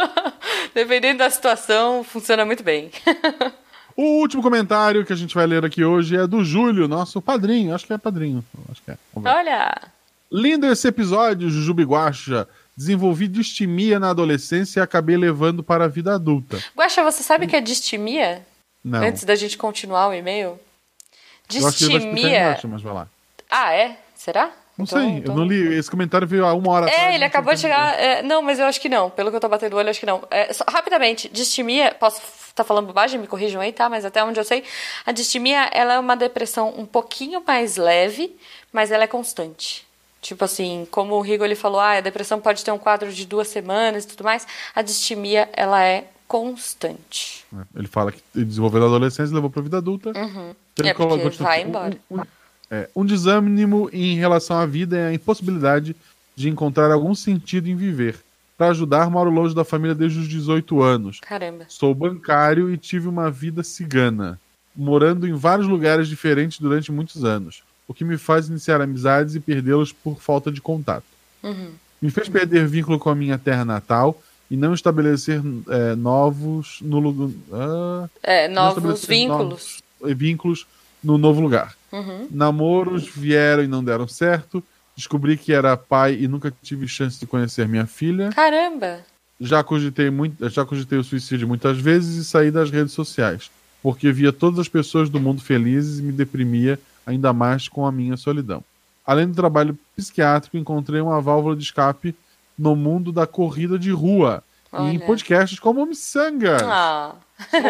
Dependendo 0.74 1.20
da 1.20 1.30
situação, 1.30 2.04
funciona 2.04 2.46
muito 2.46 2.64
bem. 2.64 2.92
o 4.02 4.20
último 4.20 4.42
comentário 4.42 5.06
que 5.06 5.14
a 5.14 5.16
gente 5.16 5.36
vai 5.36 5.46
ler 5.46 5.66
aqui 5.66 5.84
hoje 5.84 6.16
é 6.16 6.26
do 6.28 6.44
Júlio, 6.44 6.88
nosso 6.88 7.22
padrinho. 7.22 7.74
Acho 7.74 7.86
que 7.86 7.94
é 7.94 7.98
padrinho. 7.98 8.44
Acho 8.70 8.82
que 8.82 8.92
é. 8.92 8.98
Olha! 9.16 9.82
Lindo 10.32 10.66
esse 10.66 10.88
episódio, 10.88 11.50
Jujubi 11.50 11.84
Guacha. 11.84 12.48
Desenvolvi 12.76 13.28
distimia 13.28 14.00
na 14.00 14.10
adolescência 14.10 14.80
e 14.80 14.84
acabei 14.84 15.18
levando 15.18 15.62
para 15.62 15.86
a 15.86 15.88
vida 15.88 16.16
adulta. 16.16 16.58
Guaxa, 16.76 17.04
você 17.04 17.22
sabe 17.22 17.46
o 17.46 17.50
que 17.50 17.56
é 17.56 17.62
distimia? 17.62 18.46
Não. 18.84 19.04
Antes 19.04 19.24
da 19.24 19.36
gente 19.36 19.58
continuar 19.58 20.08
o 20.08 20.14
e-mail? 20.14 20.60
Distimia. 21.48 22.40
Embaixo, 22.40 22.68
mas 22.68 22.82
vai 22.82 22.94
lá. 22.94 23.08
Ah, 23.50 23.74
é? 23.74 23.98
Será? 24.16 24.52
Não 24.82 24.86
então, 24.86 25.00
sei, 25.00 25.18
então... 25.18 25.36
eu 25.36 25.40
não 25.40 25.46
li. 25.46 25.76
Esse 25.76 25.90
comentário 25.90 26.28
veio 26.28 26.46
há 26.46 26.54
uma 26.54 26.72
hora 26.72 26.90
É, 26.90 26.94
atrás, 26.94 27.16
ele 27.16 27.24
acabou 27.24 27.54
de 27.54 27.60
chegar. 27.60 28.00
É, 28.00 28.22
não, 28.24 28.42
mas 28.42 28.60
eu 28.60 28.66
acho 28.66 28.82
que 28.82 28.90
não. 28.90 29.10
Pelo 29.10 29.30
que 29.30 29.36
eu 29.36 29.40
tô 29.40 29.48
batendo 29.48 29.74
o 29.74 29.78
olho, 29.78 29.90
acho 29.90 30.00
que 30.00 30.06
não. 30.06 30.24
É, 30.32 30.52
só, 30.52 30.64
rapidamente, 30.68 31.30
distimia, 31.30 31.96
posso 32.00 32.18
estar 32.18 32.56
tá 32.56 32.64
falando 32.64 32.88
bobagem, 32.88 33.20
me 33.20 33.28
corrijam 33.28 33.62
aí, 33.62 33.72
tá? 33.72 33.90
Mas 33.90 34.06
até 34.06 34.24
onde 34.24 34.40
eu 34.40 34.44
sei, 34.44 34.64
a 35.06 35.12
distimia 35.12 35.70
ela 35.72 35.94
é 35.94 36.00
uma 36.00 36.16
depressão 36.16 36.74
um 36.78 36.86
pouquinho 36.86 37.44
mais 37.46 37.78
leve, 37.78 38.36
mas 38.74 38.92
ela 38.92 39.04
é 39.04 39.08
constante. 39.08 39.86
Tipo 40.22 40.46
assim, 40.46 40.88
como 40.92 41.16
o 41.16 41.22
Rigo 41.22 41.44
ele 41.44 41.56
falou, 41.56 41.80
ah, 41.80 41.98
a 41.98 42.02
depressão 42.02 42.40
pode 42.40 42.64
ter 42.64 42.72
um 42.72 42.78
quadro 42.78 43.12
de 43.12 43.26
duas 43.26 43.48
semanas 43.48 44.04
e 44.04 44.08
tudo 44.08 44.24
mais, 44.24 44.46
a 44.76 44.82
distimia, 44.82 45.50
ela 45.54 45.84
é 45.84 46.06
constante. 46.28 47.44
É, 47.54 47.80
ele 47.80 47.88
fala 47.88 48.12
que 48.12 48.22
desenvolveu 48.34 48.80
na 48.80 48.86
adolescência 48.86 49.32
e 49.32 49.36
levou 49.36 49.50
para 49.50 49.60
a 49.60 49.64
vida 49.64 49.78
adulta. 49.78 50.12
Uhum. 50.16 50.56
É 50.84 50.94
porque 50.94 51.44
vai 51.44 51.62
embora. 51.62 51.98
Um, 52.10 52.20
um, 52.20 52.24
é, 52.72 52.90
um 52.96 53.06
desânimo 53.06 53.90
em 53.92 54.16
relação 54.16 54.58
à 54.58 54.66
vida 54.66 54.98
é 54.98 55.08
a 55.10 55.14
impossibilidade 55.14 55.96
de 56.36 56.50
encontrar 56.50 56.92
algum 56.92 57.14
sentido 57.14 57.68
em 57.68 57.76
viver. 57.76 58.16
Para 58.58 58.70
ajudar, 58.70 59.10
moro 59.10 59.30
longe 59.30 59.54
da 59.54 59.66
família 59.66 59.94
desde 59.94 60.20
os 60.20 60.28
18 60.28 60.82
anos. 60.82 61.20
Caramba. 61.20 61.66
Sou 61.68 61.94
bancário 61.94 62.72
e 62.72 62.78
tive 62.78 63.08
uma 63.08 63.30
vida 63.30 63.64
cigana, 63.64 64.40
morando 64.76 65.28
em 65.28 65.34
vários 65.34 65.68
lugares 65.68 66.08
diferentes 66.08 66.60
durante 66.60 66.92
muitos 66.92 67.26
anos 67.26 67.64
o 67.92 67.94
que 67.94 68.06
me 68.06 68.18
faz 68.18 68.48
iniciar 68.48 68.82
amizades 68.82 69.36
e 69.36 69.40
perdê-los 69.40 69.92
por 69.92 70.22
falta 70.22 70.50
de 70.50 70.62
contato. 70.62 71.04
Uhum. 71.44 71.72
Me 72.02 72.10
fez 72.10 72.30
perder 72.30 72.66
vínculo 72.66 72.98
com 72.98 73.10
a 73.10 73.16
minha 73.16 73.38
terra 73.38 73.66
natal 73.66 74.20
e 74.50 74.56
não 74.56 74.74
estabelecer 74.74 75.42
é, 75.70 75.94
novos 75.96 76.80
no 76.82 77.00
lugar. 77.00 77.28
Uh, 77.28 78.10
é, 78.24 78.48
novos 78.48 79.06
vínculos. 79.06 79.84
Novos 80.00 80.18
vínculos 80.18 80.68
no 81.04 81.18
novo 81.18 81.42
lugar. 81.42 81.76
Uhum. 81.92 82.28
Namoros 82.32 83.08
vieram 83.08 83.64
e 83.64 83.68
não 83.68 83.84
deram 83.84 84.08
certo. 84.08 84.64
Descobri 84.96 85.38
que 85.38 85.54
era 85.54 85.76
pai 85.76 86.18
e 86.20 86.28
nunca 86.28 86.54
tive 86.62 86.88
chance 86.88 87.20
de 87.20 87.26
conhecer 87.26 87.68
minha 87.68 87.86
filha. 87.86 88.30
Caramba! 88.30 89.00
Já 89.40 89.64
cogitei, 89.64 90.10
muito, 90.10 90.48
já 90.50 90.64
cogitei 90.64 91.00
o 91.00 91.04
suicídio 91.04 91.48
muitas 91.48 91.80
vezes 91.80 92.18
e 92.18 92.24
saí 92.24 92.52
das 92.52 92.70
redes 92.70 92.94
sociais, 92.94 93.50
porque 93.82 94.12
via 94.12 94.32
todas 94.32 94.60
as 94.60 94.68
pessoas 94.68 95.10
do 95.10 95.20
mundo 95.20 95.42
felizes 95.42 95.98
e 96.00 96.04
me 96.04 96.12
deprimia 96.12 96.80
ainda 97.06 97.34
mais 97.34 97.68
com 97.68 97.86
a 97.86 97.92
minha 97.92 98.16
solidão. 98.16 98.64
Além 99.06 99.28
do 99.28 99.34
trabalho 99.34 99.78
psiquiátrico, 99.96 100.58
encontrei 100.58 101.02
uma 101.02 101.20
válvula 101.20 101.56
de 101.56 101.64
escape 101.64 102.16
no 102.58 102.76
mundo 102.76 103.12
da 103.12 103.26
corrida 103.26 103.80
de 103.80 103.90
rua 103.90 104.44
Olha. 104.72 104.92
e 104.92 104.96
em 104.96 105.00
podcasts 105.00 105.60
como 105.60 105.86
Missangas. 105.86 106.62
Ah. 106.64 107.16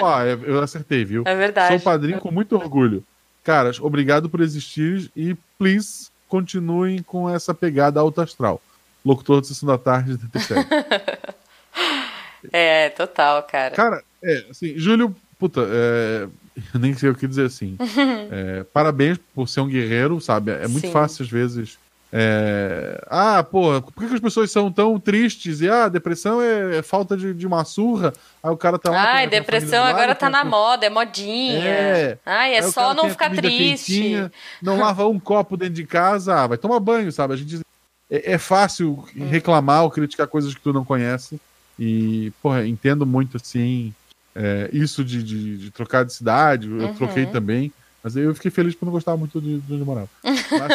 ah, 0.04 0.25
eu 0.25 0.62
acertei, 0.62 1.06
viu? 1.06 1.24
É 1.25 1.36
verdade. 1.36 1.70
Sou 1.70 1.80
padrinho 1.80 2.20
com 2.20 2.32
muito 2.32 2.56
orgulho. 2.56 3.04
Caras, 3.43 3.79
obrigado 3.79 4.29
por 4.29 4.41
existir 4.41 5.12
e, 5.15 5.36
please, 5.57 6.10
continuem 6.27 7.01
com 7.01 7.29
essa 7.29 7.53
pegada 7.53 8.00
alta 8.00 8.24
astral. 8.24 8.62
Locutor 9.03 9.41
de 9.41 9.48
Sessão 9.48 9.67
da 9.67 9.77
Tarde 9.77 10.17
de 10.17 10.27
É, 12.51 12.89
total, 12.89 13.43
cara. 13.43 13.75
Cara, 13.75 14.03
é, 14.24 14.45
assim, 14.50 14.75
Júlio, 14.77 15.15
puta, 15.38 15.62
é, 15.69 16.27
eu 16.73 16.80
nem 16.80 16.93
sei 16.93 17.10
o 17.10 17.15
que 17.15 17.27
dizer 17.27 17.45
assim. 17.45 17.77
é, 18.32 18.63
parabéns 18.63 19.19
por 19.34 19.47
ser 19.47 19.62
um 19.62 19.67
guerreiro, 19.67 20.19
sabe? 20.19 20.51
É 20.51 20.67
muito 20.67 20.88
Sim. 20.88 20.91
fácil 20.91 21.23
às 21.23 21.30
vezes. 21.30 21.77
É... 22.13 23.02
Ah, 23.08 23.41
porra, 23.41 23.82
por 23.82 23.93
que, 23.93 24.13
as 24.13 24.19
pessoas 24.19 24.52
são 24.52 24.71
tão 24.71 25.00
tristes? 25.00 25.62
E 25.62 25.69
ah, 25.69 25.88
depressão 25.88 26.41
é, 26.41 26.78
é 26.78 26.82
falta 26.82 27.15
de, 27.15 27.34
de, 27.34 27.47
uma 27.47 27.63
surra. 27.63 28.13
Aí 28.43 28.52
o 28.52 28.58
cara 28.58 28.78
tá 28.78 28.91
lá. 28.91 29.13
Ai, 29.13 29.28
depressão 29.28 29.84
agora 29.84 30.13
tá 30.13 30.30
na 30.30 30.43
moda, 30.43 30.86
é 30.86 30.89
modinha. 30.89 31.65
É. 31.65 32.17
Ai, 32.26 32.56
é 32.56 32.62
só 32.63 32.93
não 32.93 33.10
ficar 33.10 33.32
triste. 33.32 33.93
Quentinha, 33.93 34.32
não 34.62 34.78
lava 34.78 35.08
um 35.08 35.19
copo 35.19 35.56
dentro 35.56 35.76
de 35.76 35.86
casa, 35.86 36.36
ah, 36.36 36.47
vai 36.47 36.58
tomar 36.58 36.80
banho, 36.80 37.12
sabe? 37.12 37.34
A 37.34 37.38
gente 37.38 37.62
é, 38.10 38.34
é 38.34 38.38
fácil 38.38 39.06
hum. 39.15 39.28
reclamar 39.30 39.84
ou 39.84 39.91
criticar 39.91 40.28
coisas 40.28 40.54
que 40.54 40.62
tu 40.62 40.74
não 40.74 40.84
conhece. 40.84 41.39
E, 41.80 42.32
porra, 42.41 42.67
entendo 42.67 43.06
muito 43.06 43.38
assim 43.38 43.93
é, 44.36 44.69
isso 44.71 45.04
de, 45.04 45.24
de, 45.24 45.58
de, 45.58 45.71
trocar 45.71 46.06
de 46.06 46.13
cidade, 46.13 46.69
eu 46.69 46.78
uhum. 46.78 46.93
troquei 46.93 47.26
também. 47.26 47.71
Mas 48.04 48.16
eu 48.16 48.34
fiquei 48.34 48.50
feliz 48.50 48.74
por 48.74 48.86
não 48.86 48.92
gostar 48.92 49.16
muito 49.16 49.40
de, 49.40 49.60
de 49.60 49.74
onde 49.74 49.82
eu 49.82 49.86
morava. 49.86 50.10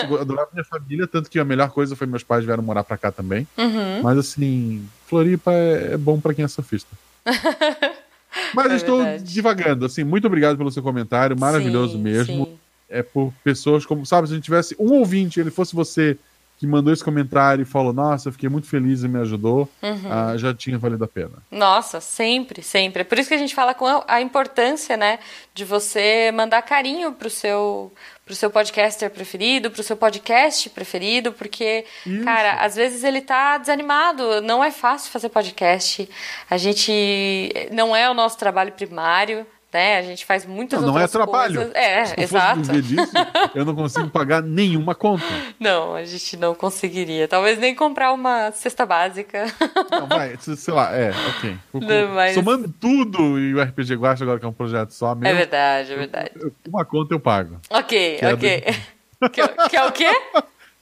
Eu 0.09 0.21
adorava 0.21 0.49
minha 0.53 0.65
família, 0.65 1.07
tanto 1.07 1.29
que 1.29 1.39
a 1.39 1.45
melhor 1.45 1.71
coisa 1.71 1.97
foi 1.97 2.07
meus 2.07 2.23
pais 2.23 2.45
vieram 2.45 2.63
morar 2.63 2.85
pra 2.85 2.97
cá 2.97 3.11
também. 3.11 3.47
Uhum. 3.59 4.03
Mas 4.03 4.19
assim, 4.19 4.87
Floripa 5.07 5.53
é, 5.53 5.95
é 5.95 5.97
bom 5.97 6.21
para 6.21 6.35
quem 6.35 6.45
é 6.45 6.49
surfista. 6.49 6.91
Mas 8.55 8.71
é 8.71 8.77
estou 8.77 9.03
verdade. 9.03 9.25
divagando, 9.25 9.87
assim, 9.87 10.05
muito 10.05 10.27
obrigado 10.27 10.57
pelo 10.57 10.71
seu 10.71 10.83
comentário, 10.83 11.39
maravilhoso 11.39 11.95
sim, 11.95 12.03
mesmo. 12.03 12.47
Sim. 12.47 12.59
É 12.89 13.03
por 13.03 13.33
pessoas 13.43 13.85
como, 13.85 14.07
sabe, 14.07 14.29
se 14.29 14.35
a 14.35 14.37
gente 14.37 14.45
tivesse 14.45 14.77
um 14.79 14.93
ouvinte, 14.93 15.41
ele 15.41 15.51
fosse 15.51 15.75
você 15.75 16.17
que 16.59 16.67
mandou 16.67 16.93
esse 16.93 17.05
comentário 17.05 17.63
e 17.63 17.67
falou: 17.67 17.93
Nossa, 17.93 18.29
eu 18.29 18.33
fiquei 18.33 18.49
muito 18.49 18.67
feliz 18.67 19.03
e 19.03 19.09
me 19.09 19.21
ajudou, 19.21 19.69
uhum. 19.83 20.13
ah, 20.13 20.37
já 20.37 20.55
tinha 20.55 20.79
valido 20.79 21.05
a 21.05 21.09
pena. 21.09 21.35
Nossa, 21.51 22.01
sempre, 22.01 22.63
sempre. 22.63 23.03
É 23.03 23.05
por 23.05 23.19
isso 23.19 23.29
que 23.29 23.35
a 23.35 23.39
gente 23.39 23.55
fala 23.55 23.75
com 23.75 23.87
a 24.07 24.21
importância, 24.21 24.97
né, 24.97 25.19
de 25.55 25.65
você 25.65 26.33
mandar 26.33 26.63
carinho 26.63 27.13
pro 27.13 27.31
seu 27.31 27.93
pro 28.25 28.35
seu 28.35 28.51
podcaster 28.51 29.09
preferido, 29.09 29.71
pro 29.71 29.85
seu 29.85 29.97
podcast 29.97 30.69
preferido, 30.71 31.33
porque, 31.33 31.85
Isso. 32.05 32.25
cara, 32.25 32.55
às 32.55 32.75
vezes 32.75 33.05
ele 33.05 33.21
tá 33.21 33.57
desanimado, 33.57 34.43
não 34.43 34.65
é 34.65 34.73
fácil 34.73 35.13
fazer 35.13 35.29
podcast. 35.29 36.09
A 36.51 36.57
gente 36.57 37.53
não 37.71 37.95
é 37.95 38.11
o 38.11 38.15
nosso 38.15 38.37
trabalho 38.37 38.73
primário, 38.73 39.47
né? 39.77 39.99
A 39.99 40.03
gente 40.03 40.25
faz 40.25 40.47
muitas 40.47 40.81
não, 40.81 40.91
coisas. 40.91 41.13
Não 41.13 41.21
é 41.21 41.27
trabalho. 41.27 41.71
É, 41.75 42.07
Se 42.07 42.21
exato. 42.21 42.65
Fosse 42.65 42.81
disso, 42.81 43.13
eu 43.55 43.63
não 43.63 43.75
consigo 43.75 44.09
pagar 44.09 44.43
nenhuma 44.43 44.95
conta. 44.95 45.27
Não, 45.61 45.95
a 45.95 46.05
gente 46.05 46.37
não 46.37 46.55
conseguiria. 46.55 47.27
Talvez 47.27 47.59
nem 47.59 47.75
comprar 47.75 48.13
uma 48.13 48.53
cesta 48.53 48.87
básica. 48.87 49.47
Não, 49.91 50.07
vai, 50.07 50.37
sei 50.39 50.75
lá, 50.75 50.95
é, 50.95 51.11
ok. 51.11 51.57
Não, 51.75 52.15
mas... 52.15 52.35
Somando 52.35 52.73
tudo 52.81 53.39
e 53.39 53.55
o 53.55 53.63
RPG 53.63 53.95
Guacha 53.97 54.25
agora 54.25 54.39
que 54.39 54.45
é 54.45 54.49
um 54.49 54.53
projeto 54.53 54.91
só 54.93 55.15
meu. 55.15 55.29
É 55.31 55.35
verdade, 55.35 55.93
é 55.93 55.97
verdade. 55.97 56.31
Eu, 56.37 56.53
uma 56.69 56.85
conta 56.85 57.15
eu 57.15 57.21
pago. 57.21 57.61
Ok, 57.71 58.19
que 58.19 58.27
ok. 58.27 58.65
É 59.19 59.29
do... 59.29 59.31
que, 59.31 59.49
que 59.71 59.77
é 59.77 59.85
o 59.85 59.93
quê? 59.93 60.13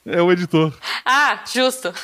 É 0.07 0.21
o 0.21 0.31
editor. 0.33 0.73
Ah, 1.05 1.41
justo. 1.47 1.95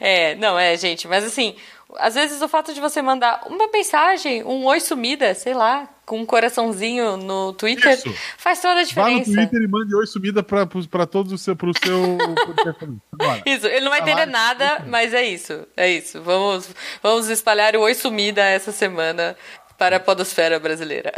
é, 0.00 0.34
não, 0.36 0.58
é, 0.58 0.74
gente, 0.76 1.06
mas 1.06 1.22
assim, 1.22 1.54
às 1.96 2.14
vezes 2.14 2.42
o 2.42 2.48
fato 2.48 2.74
de 2.74 2.80
você 2.80 3.00
mandar 3.00 3.46
uma 3.46 3.68
mensagem, 3.72 4.44
um 4.44 4.66
oi 4.66 4.80
sumida, 4.80 5.34
sei 5.34 5.54
lá, 5.54 5.88
com 6.04 6.20
um 6.20 6.26
coraçãozinho 6.26 7.16
no 7.16 7.52
Twitter, 7.52 7.92
Isso. 7.92 8.14
faz 8.36 8.60
toda 8.60 8.80
a 8.80 8.82
diferença. 8.82 9.30
Vá 9.30 9.30
no 9.30 9.36
Twitter 9.36 9.62
e 9.62 9.68
mande 9.68 9.94
oi 9.94 10.06
sumida 10.06 10.42
pra 10.42 11.06
todos 11.06 11.32
o 11.32 11.38
seu, 11.38 11.56
pro 11.56 11.72
seu 11.82 12.18
Isso, 13.46 13.66
ele 13.66 13.80
não 13.80 13.90
vai 13.90 14.00
entender 14.00 14.26
nada, 14.26 14.84
mas 14.86 15.14
é 15.14 15.22
isso. 15.22 15.66
É 15.76 15.90
isso. 15.90 16.20
Vamos, 16.22 16.68
vamos 17.02 17.28
espalhar 17.28 17.74
o 17.76 17.80
oi 17.80 17.94
sumida 17.94 18.42
essa 18.42 18.72
semana 18.72 19.36
para 19.78 19.96
a 19.96 20.00
podosfera 20.00 20.58
brasileira. 20.58 21.12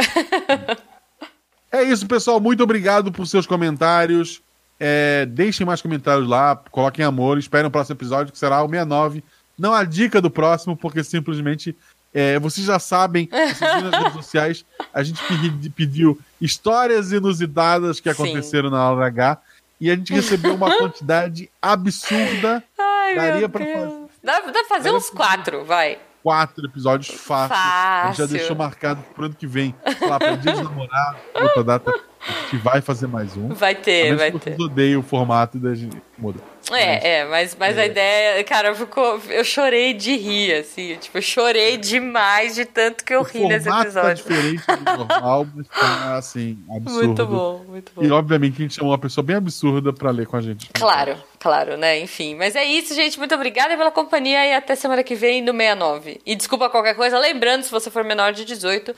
é 1.73 1.83
isso, 1.83 2.07
pessoal. 2.07 2.41
Muito 2.41 2.63
obrigado 2.63 3.11
por 3.11 3.27
seus 3.27 3.47
comentários. 3.47 4.43
É, 4.79 5.27
deixem 5.27 5.67
mais 5.67 5.83
comentários 5.83 6.27
lá, 6.27 6.57
coloquem 6.71 7.05
amor, 7.05 7.39
esperem 7.39 7.67
o 7.67 7.71
próximo 7.71 7.97
episódio, 7.97 8.33
que 8.33 8.39
será 8.39 8.63
o 8.63 8.69
69 8.69 9.23
não 9.61 9.73
a 9.75 9.85
dica 9.85 10.21
do 10.21 10.31
próximo, 10.31 10.77
porque 10.77 11.05
simplesmente 11.05 11.77
É, 12.13 12.41
vocês 12.41 12.67
já 12.67 12.81
sabem, 12.81 13.29
vocês 13.31 13.83
nas 13.85 13.95
redes 13.95 14.13
sociais, 14.15 14.65
a 14.93 15.01
gente 15.01 15.23
pedi- 15.29 15.71
pediu 15.71 16.19
histórias 16.41 17.13
inusitadas 17.13 18.01
que 18.01 18.13
Sim. 18.13 18.23
aconteceram 18.25 18.69
na 18.69 18.91
hora 18.91 19.07
H 19.07 19.39
e 19.81 19.89
a 19.89 19.95
gente 19.95 20.13
recebeu 20.13 20.57
uma 20.57 20.75
quantidade 20.77 21.49
absurda. 21.63 22.65
Ai, 22.77 23.15
Daria 23.15 23.49
pra 23.49 23.65
Deus. 23.65 23.79
fazer- 23.79 24.01
Dá, 24.25 24.41
dá 24.41 24.53
pra 24.53 24.65
fazer 24.65 24.91
uns 24.93 25.09
quatro, 25.09 25.65
vai. 25.65 25.99
Quatro 26.23 26.67
episódios 26.67 27.09
fácil. 27.17 27.55
A 27.57 28.07
gente 28.09 28.19
já 28.19 28.27
deixou 28.27 28.57
marcado 28.57 29.01
pro 29.15 29.27
ano 29.27 29.35
que 29.35 29.47
vem. 29.47 29.73
Lá 30.03 30.19
para 30.19 30.35
dia 30.37 30.53
dos 30.53 30.63
namorados, 30.63 31.21
outra 31.35 31.63
data. 31.65 31.95
A 32.27 32.33
gente 32.33 32.57
vai 32.59 32.81
fazer 32.81 33.07
mais 33.07 33.37
um. 33.37 33.49
Vai 33.49 33.75
ter, 33.75 34.15
vai 34.15 34.31
ter. 34.31 34.39
vocês 34.39 34.59
odeiem 34.59 34.97
o 34.97 35.03
formato 35.03 35.57
e 35.57 35.61
daí 35.61 35.73
a 35.73 35.75
gente 35.75 35.97
muda. 36.19 36.39
É, 36.71 37.17
é, 37.17 37.25
mas, 37.25 37.57
mas 37.59 37.79
a 37.79 37.87
ideia, 37.87 38.45
cara, 38.45 38.75
ficou. 38.75 39.21
Eu 39.31 39.43
chorei 39.43 39.95
de 39.95 40.15
rir, 40.17 40.55
assim. 40.55 40.97
Tipo, 40.97 41.19
eu 41.19 41.23
chorei 41.23 41.79
demais 41.79 42.55
de 42.55 42.67
tanto 42.67 43.05
que 43.05 43.15
eu 43.15 43.21
o 43.21 43.23
ri 43.25 43.47
nesse 43.47 43.67
tá 43.67 43.81
episódio. 43.81 44.17
diferente 44.17 44.63
do 44.67 44.99
normal, 44.99 45.47
mas 45.55 45.67
tá 45.69 46.17
assim, 46.17 46.59
absurdo. 46.71 47.07
Muito 47.07 47.27
bom, 47.27 47.65
muito 47.67 47.93
bom. 47.95 48.03
E 48.03 48.11
obviamente 48.11 48.57
a 48.59 48.63
gente 48.63 48.75
chamou 48.75 48.93
uma 48.93 48.99
pessoa 48.99 49.25
bem 49.25 49.37
absurda 49.37 49.93
pra 49.93 50.11
ler 50.11 50.27
com 50.27 50.37
a 50.37 50.43
gente. 50.43 50.69
Claro, 50.75 51.17
claro, 51.39 51.79
né? 51.79 51.99
Enfim. 52.01 52.37
Mas 52.37 52.55
é 52.55 52.65
isso, 52.65 52.95
gente. 52.95 53.19
Muito 53.19 53.35
obrigada 53.35 53.77
pela 53.77 53.91
companhia 53.91 54.47
e 54.47 54.55
até 54.55 54.75
semana 54.75 55.03
que 55.03 55.15
vem 55.15 55.41
no 55.41 55.53
69. 55.53 56.21
E 56.27 56.37
desculpa 56.37 56.69
qualquer 56.69 56.95
coisa. 56.95 57.19
Lembrando, 57.19 57.63
se 57.63 57.71
você 57.71 57.91
for 57.91 58.05
menor 58.05 58.33
de 58.33 58.45
18, 58.45 58.95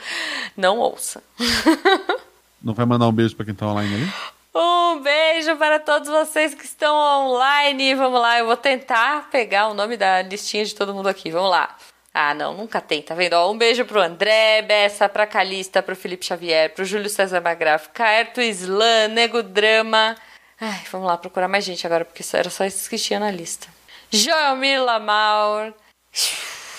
não 0.57 0.77
ouça. 0.77 1.23
Não 2.63 2.73
vai 2.73 2.85
mandar 2.85 3.07
um 3.07 3.11
beijo 3.11 3.35
pra 3.35 3.45
quem 3.45 3.53
tá 3.53 3.67
online 3.67 3.95
ali? 3.95 4.13
Um 4.55 5.01
beijo 5.01 5.55
para 5.57 5.79
todos 5.79 6.07
vocês 6.07 6.53
que 6.53 6.63
estão 6.63 6.95
online. 6.95 7.93
Vamos 7.95 8.21
lá, 8.21 8.39
eu 8.39 8.45
vou 8.45 8.55
tentar 8.55 9.29
pegar 9.29 9.67
o 9.67 9.73
nome 9.73 9.97
da 9.97 10.21
listinha 10.21 10.63
de 10.63 10.73
todo 10.73 10.93
mundo 10.93 11.09
aqui. 11.09 11.29
Vamos 11.29 11.49
lá. 11.49 11.75
Ah, 12.13 12.33
não, 12.33 12.55
nunca 12.55 12.79
tem, 12.79 13.01
tá 13.01 13.15
vendo? 13.15 13.33
Ó, 13.33 13.51
um 13.51 13.57
beijo 13.57 13.83
pro 13.85 13.99
André 13.99 14.61
Bessa, 14.61 15.09
pra 15.09 15.25
Calista, 15.25 15.81
pro 15.81 15.95
Felipe 15.95 16.25
Xavier, 16.25 16.73
pro 16.73 16.85
Júlio 16.85 17.09
César 17.09 17.41
Magraf, 17.41 17.89
Caerto 17.91 18.39
Slan, 18.39 19.07
Nego 19.09 19.41
Drama. 19.41 20.15
Ai, 20.61 20.83
vamos 20.91 21.07
lá 21.07 21.17
procurar 21.17 21.47
mais 21.47 21.65
gente 21.65 21.85
agora, 21.87 22.05
porque 22.05 22.23
era 22.31 22.51
só 22.51 22.63
esses 22.63 22.87
que 22.87 22.99
tinha 22.99 23.19
na 23.19 23.31
lista. 23.31 23.67
Joelmir 24.11 24.83
Lamaur, 24.83 25.73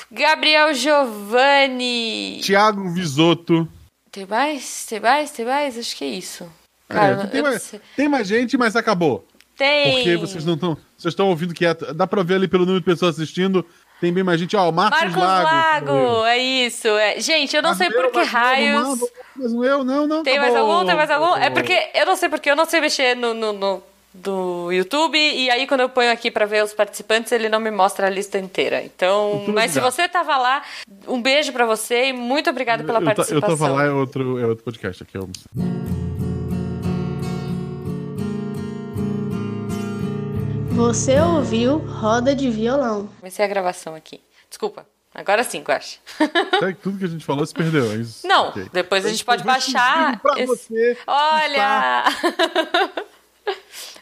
Gabriel 0.09 0.73
Giovanni. 0.73 2.41
Tiago 2.41 2.89
Visoto. 2.91 3.69
Tem 4.15 4.25
mais? 4.25 4.87
Tem 4.87 5.01
mais? 5.01 5.31
Tem 5.33 5.45
mais? 5.45 5.77
Acho 5.77 5.97
que 5.97 6.05
é 6.05 6.09
isso. 6.09 6.45
É, 6.89 6.95
Cara, 6.95 7.17
tem, 7.27 7.39
eu 7.41 7.45
não 7.45 7.51
mais, 7.51 7.75
tem 7.97 8.09
mais 8.09 8.29
gente, 8.29 8.57
mas 8.57 8.77
acabou. 8.77 9.27
Tem. 9.57 9.93
Porque 9.97 10.17
vocês 10.17 10.45
não 10.45 10.55
estão. 10.55 10.75
Vocês 10.97 11.11
estão 11.13 11.29
ouvindo 11.29 11.53
quieto. 11.53 11.93
Dá 11.93 12.07
pra 12.07 12.23
ver 12.23 12.37
ali 12.37 12.47
pelo 12.47 12.65
número 12.65 12.81
de 12.81 12.85
pessoas 12.85 13.17
assistindo. 13.17 13.67
Tem 14.01 14.13
bem 14.13 14.23
mais 14.23 14.39
gente. 14.39 14.57
Ó, 14.57 14.69
o 14.69 14.73
Marcos, 14.73 15.01
Marcos 15.01 15.17
Lago. 15.17 15.93
Lago, 15.93 16.25
é 16.27 16.39
isso. 16.39 16.87
é. 16.89 17.19
Gente, 17.21 17.57
eu 17.57 17.63
não 17.63 17.75
sei 17.75 17.91
por 17.91 18.11
que 18.13 18.23
raios. 18.23 19.01
Mas 19.35 19.53
não 19.53 19.65
eu, 19.65 19.83
não, 19.83 20.07
não. 20.07 20.23
Tem 20.23 20.37
tá 20.37 20.43
mais 20.43 20.55
bom. 20.55 20.61
algum? 20.61 20.87
Tem 20.87 20.95
mais 20.97 21.11
algum? 21.11 21.37
É 21.37 21.51
porque 21.51 21.91
eu 21.93 22.07
não 22.07 22.15
sei 22.15 22.29
porque 22.29 22.51
eu 22.51 22.57
não 22.57 22.67
sei 22.67 22.81
mexer 22.81 23.17
no, 23.17 23.35
no, 23.35 23.53
no- 23.53 23.83
do 24.15 24.71
YouTube 24.71 25.19
e 25.19 25.51
aí 25.51 25.67
quando 25.67 25.81
eu 25.81 25.89
ponho 25.89 26.11
aqui 26.13 26.31
pra 26.31 26.47
ver 26.47 26.63
os 26.63 26.73
participantes 26.73 27.33
ele 27.33 27.49
não 27.49 27.59
me 27.59 27.71
mostra 27.71 28.07
a 28.07 28.11
lista 28.11 28.39
inteira. 28.39 28.83
Então, 28.83 29.35
Muito 29.39 29.53
mas 29.53 29.73
se 29.73 29.81
você 29.81 30.09
tava 30.09 30.37
lá, 30.37 30.63
um 31.09 31.21
beijo 31.21 31.53
pra 31.53 31.67
você 31.67 32.07
e 32.07 32.13
muito 32.13 32.49
obrigada 32.49 32.85
pela 32.85 33.01
eu, 33.01 33.05
ta- 33.05 33.11
eu 33.11 33.15
participação. 33.17 33.57
tava 33.59 33.69
lá, 33.73 33.85
é 33.85 33.91
outro, 33.91 34.39
é 34.39 34.47
outro 34.47 34.65
podcast 34.65 35.03
aqui. 35.03 35.17
Eu... 35.19 35.29
Você 40.71 41.19
ouviu 41.21 41.79
Roda 41.79 42.35
de 42.35 42.51
Violão. 42.51 43.09
Comecei 43.21 43.45
a 43.45 43.49
gravação 43.49 43.95
aqui. 43.95 44.21
Desculpa. 44.49 44.87
Agora 45.15 45.45
sim, 45.45 45.61
Guache. 45.63 46.01
Tudo 46.83 46.99
que 46.99 47.05
a 47.05 47.09
gente 47.09 47.25
falou 47.25 47.47
se 47.47 47.55
perdeu. 47.55 47.93
É 47.93 47.97
isso? 47.97 48.27
Não, 48.27 48.49
Ok. 48.49 48.67
depois 48.73 49.07
a 49.07 49.09
gente 49.11 49.25
pode 49.25 49.45
baixar. 49.45 50.21
esse- 50.37 50.47
você 50.47 50.99
Olha! 51.07 52.05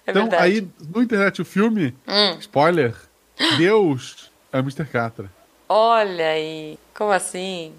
é 0.06 0.10
Então, 0.10 0.22
verdade. 0.22 0.42
aí, 0.42 0.68
no 0.94 1.02
internet, 1.02 1.40
o 1.42 1.44
filme, 1.44 1.94
Hum. 2.06 2.36
spoiler, 2.40 2.94
Deus 3.56 4.30
é 4.52 4.56
o 4.58 4.60
Mr. 4.60 4.84
Catra. 4.86 5.30
Olha 5.68 6.28
aí. 6.28 6.78
Como 6.94 7.10
assim? 7.12 7.72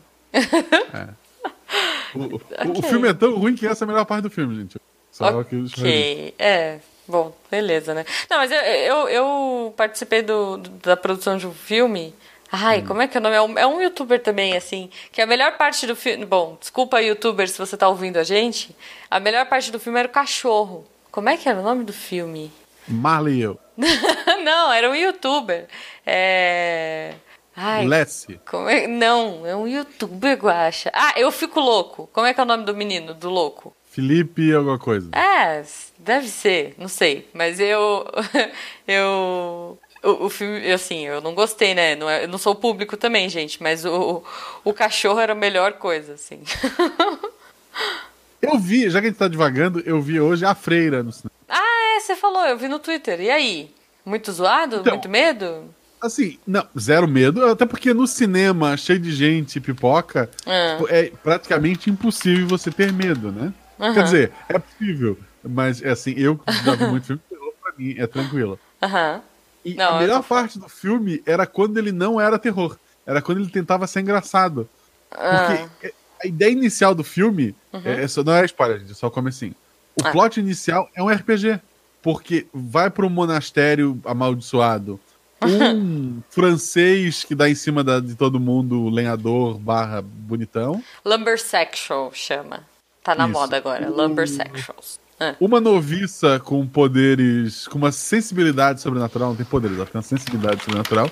O, 2.15 2.19
o- 2.19 2.36
o 2.36 2.71
Ok. 2.79 2.89
filme 2.89 3.07
é 3.09 3.13
tão 3.13 3.36
ruim 3.38 3.55
que 3.55 3.65
essa 3.67 3.83
é 3.83 3.86
a 3.86 3.88
melhor 3.88 4.05
parte 4.05 4.23
do 4.23 4.29
filme, 4.29 4.55
gente. 4.55 4.77
Só 5.12 5.43
que 5.43 5.55
Ok, 5.55 6.33
é. 6.39 6.79
Bom, 7.07 7.36
beleza, 7.51 7.93
né? 7.93 8.05
Não, 8.29 8.38
mas 8.38 8.49
eu, 8.51 8.57
eu, 8.59 9.09
eu 9.09 9.73
participei 9.75 10.21
do, 10.21 10.57
do- 10.57 10.69
da 10.69 10.95
produção 10.95 11.38
de 11.38 11.45
um 11.45 11.53
filme. 11.53 12.15
Ai, 12.51 12.79
Hum. 12.81 12.86
como 12.86 13.01
é 13.01 13.07
que 13.07 13.17
é 13.17 13.19
o 13.19 13.23
nome? 13.23 13.36
É 13.36 13.41
um, 13.41 13.57
é 13.59 13.67
um 13.67 13.81
youtuber 13.81 14.21
também, 14.21 14.55
assim. 14.55 14.89
Que 15.12 15.21
a 15.21 15.25
melhor 15.25 15.57
parte 15.57 15.86
do 15.88 15.95
filme. 15.95 16.23
Bom, 16.25 16.55
desculpa, 16.59 17.01
youtuber, 17.01 17.47
se 17.49 17.57
você 17.57 17.75
tá 17.75 17.89
ouvindo 17.89 18.17
a 18.17 18.23
gente. 18.23 18.75
A 19.09 19.19
melhor 19.19 19.45
parte 19.47 19.71
do 19.71 19.79
filme 19.79 19.99
era 19.99 20.07
o 20.07 20.12
cachorro. 20.12 20.86
Como 21.13 21.30
é 21.30 21.38
que 21.38 21.47
era 21.47 21.60
o 21.60 21.63
nome 21.63 21.84
do 21.84 21.93
filme? 21.93 22.52
Marley 22.88 23.36
e 23.36 23.41
eu. 23.43 23.60
Não, 24.43 24.73
era 24.73 24.89
um 24.89 24.95
youtuber. 24.95 25.67
É. 26.04 27.13
Ai, 27.56 27.86
Lessie. 27.86 28.39
é... 28.67 28.88
Não, 28.88 29.45
é 29.45 29.56
um 29.56 29.67
youtuber, 29.67 30.36
Guacha. 30.36 30.89
Ah, 30.91 31.13
eu 31.15 31.32
fico 31.32 31.60
louco. 31.60 32.10
Como 32.12 32.26
é 32.26 32.34
que 32.34 32.39
é 32.39 32.43
o 32.43 32.47
nome 32.47 32.65
do 32.65 32.76
menino, 32.76 33.13
do 33.13 33.30
louco? 33.30 33.76
Felipe 33.91 34.52
alguma 34.52 34.80
coisa. 34.80 35.12
É, 35.13 35.63
deve 35.99 36.28
ser, 36.28 36.73
não 36.80 36.88
sei. 36.88 37.30
Mas 37.32 37.60
eu. 37.60 38.08
eu. 38.88 39.78
O, 40.02 40.26
o 40.26 40.30
filme, 40.32 40.71
assim, 40.71 41.06
eu 41.06 41.21
não 41.21 41.36
gostei, 41.36 41.76
né? 41.76 41.95
Não 41.95 42.10
é- 42.10 42.23
eu 42.23 42.28
não 42.28 42.39
sou 42.39 42.56
público 42.56 42.97
também, 42.97 43.30
gente, 43.30 43.62
mas 43.62 43.86
o, 43.86 44.23
o 44.63 44.73
cachorro 44.73 45.19
era 45.19 45.34
a 45.34 45.36
melhor 45.36 45.73
coisa, 45.73 46.15
assim. 46.15 46.41
Eu 48.43 48.60
vi, 48.60 48.89
já 48.89 48.99
que 48.99 49.08
a 49.08 49.10
gente 49.10 49.17
tá 49.17 49.27
divagando, 49.29 49.79
eu 49.86 50.01
vi 50.01 50.19
hoje 50.19 50.45
a 50.45 50.53
Freira 50.53 51.01
no 51.01 51.12
cinema. 51.13 51.32
ah, 51.47 51.95
é, 51.95 51.99
você 52.01 52.15
falou, 52.15 52.45
eu 52.45 52.58
vi 52.58 52.67
no 52.67 52.77
Twitter. 52.77 53.21
E 53.21 53.29
aí? 53.32 53.71
Muito 54.06 54.29
zoado? 54.34 54.77
Então, 54.77 54.93
Muito 54.93 55.08
medo? 55.10 55.73
Assim, 56.01 56.38
não, 56.45 56.67
zero 56.77 57.08
medo, 57.08 57.45
até 57.45 57.65
porque 57.65 57.93
no 57.93 58.06
cinema, 58.06 58.75
cheio 58.75 58.99
de 58.99 59.13
gente, 59.13 59.62
pipoca, 59.62 60.29
Ah. 60.45 60.75
tipo, 60.77 60.93
é 60.93 61.10
praticamente 61.23 61.89
impossível 61.89 62.45
você 62.45 62.69
ter 62.69 62.91
medo, 62.91 63.32
né? 63.32 63.53
Aham. 63.79 63.93
Quer 63.93 64.03
dizer, 64.03 64.32
é 64.49 64.60
possível, 64.60 65.17
mas 65.41 65.82
é 65.82 65.91
assim, 65.91 66.13
eu 66.17 66.38
que 66.38 66.51
já 66.65 66.75
vi 66.75 66.86
muito 66.88 67.08
filme, 67.08 67.21
terror 67.29 67.53
pra 67.63 67.73
mim 67.77 67.95
é 67.97 68.06
tranquilo. 68.06 68.60
Aham. 68.82 69.21
E 69.63 69.75
Não, 69.75 69.95
a 69.95 69.99
melhor 70.01 70.17
tô 70.21 70.27
parte 70.27 70.60
do 70.60 70.67
filme 70.67 71.23
era 71.25 71.47
quando 71.47 71.77
ele 71.77 71.93
não 71.93 72.19
era 72.19 72.38
terror, 72.38 72.75
era 73.08 73.21
quando 73.21 73.39
ele 73.39 73.49
tentava 73.49 73.88
ser 73.88 74.01
engraçado. 74.01 74.67
Ah. 75.10 75.67
Porque 75.79 75.93
a 76.23 76.27
ideia 76.27 76.51
inicial 76.51 76.93
do 76.95 77.03
filme, 77.03 77.55
Uhum. 77.71 77.81
é, 77.86 78.03
é 78.03 78.23
não 78.23 78.33
é 78.33 78.45
spoiler, 78.45 78.79
gente, 78.79 78.91
é 78.91 78.95
só 78.95 79.09
como 79.09 79.27
assim. 79.27 79.53
O 80.01 80.07
Ah. 80.07 80.12
plot 80.12 80.39
inicial 80.39 80.89
é 80.95 81.03
um 81.03 81.09
RPG, 81.09 81.59
porque 82.01 82.47
vai 82.53 82.89
para 82.89 83.05
um 83.05 83.09
monastério 83.09 83.99
amaldiçoado, 84.05 84.99
um 85.41 86.21
francês 86.29 87.23
que 87.23 87.36
dá 87.36 87.49
em 87.49 87.55
cima 87.55 87.83
da- 87.83 87.99
de 87.99 88.15
todo 88.15 88.39
mundo, 88.39 88.89
lenhador 88.89 89.57
barra 89.59 90.01
bonitão, 90.01 90.83
Lumbersexual 91.05 92.12
chama. 92.13 92.62
Tá 93.03 93.13
na 93.15 93.25
Isso. 93.25 93.33
moda 93.33 93.57
agora, 93.57 93.89
Lumbersexuals. 93.89 94.99
Ah. 95.19 95.36
uma 95.39 95.62
noviça 95.62 96.39
com 96.39 96.65
poderes, 96.67 97.67
com 97.67 97.77
uma 97.77 97.91
sensibilidade 97.91 98.81
sobrenatural, 98.81 99.29
não 99.29 99.36
tem 99.36 99.45
poderes, 99.45 99.77
ela 99.77 99.86
tem 99.86 99.95
uma 99.97 100.01
sensibilidade 100.01 100.63
sobrenatural, 100.63 101.09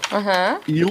e 0.68 0.84
um 0.84 0.90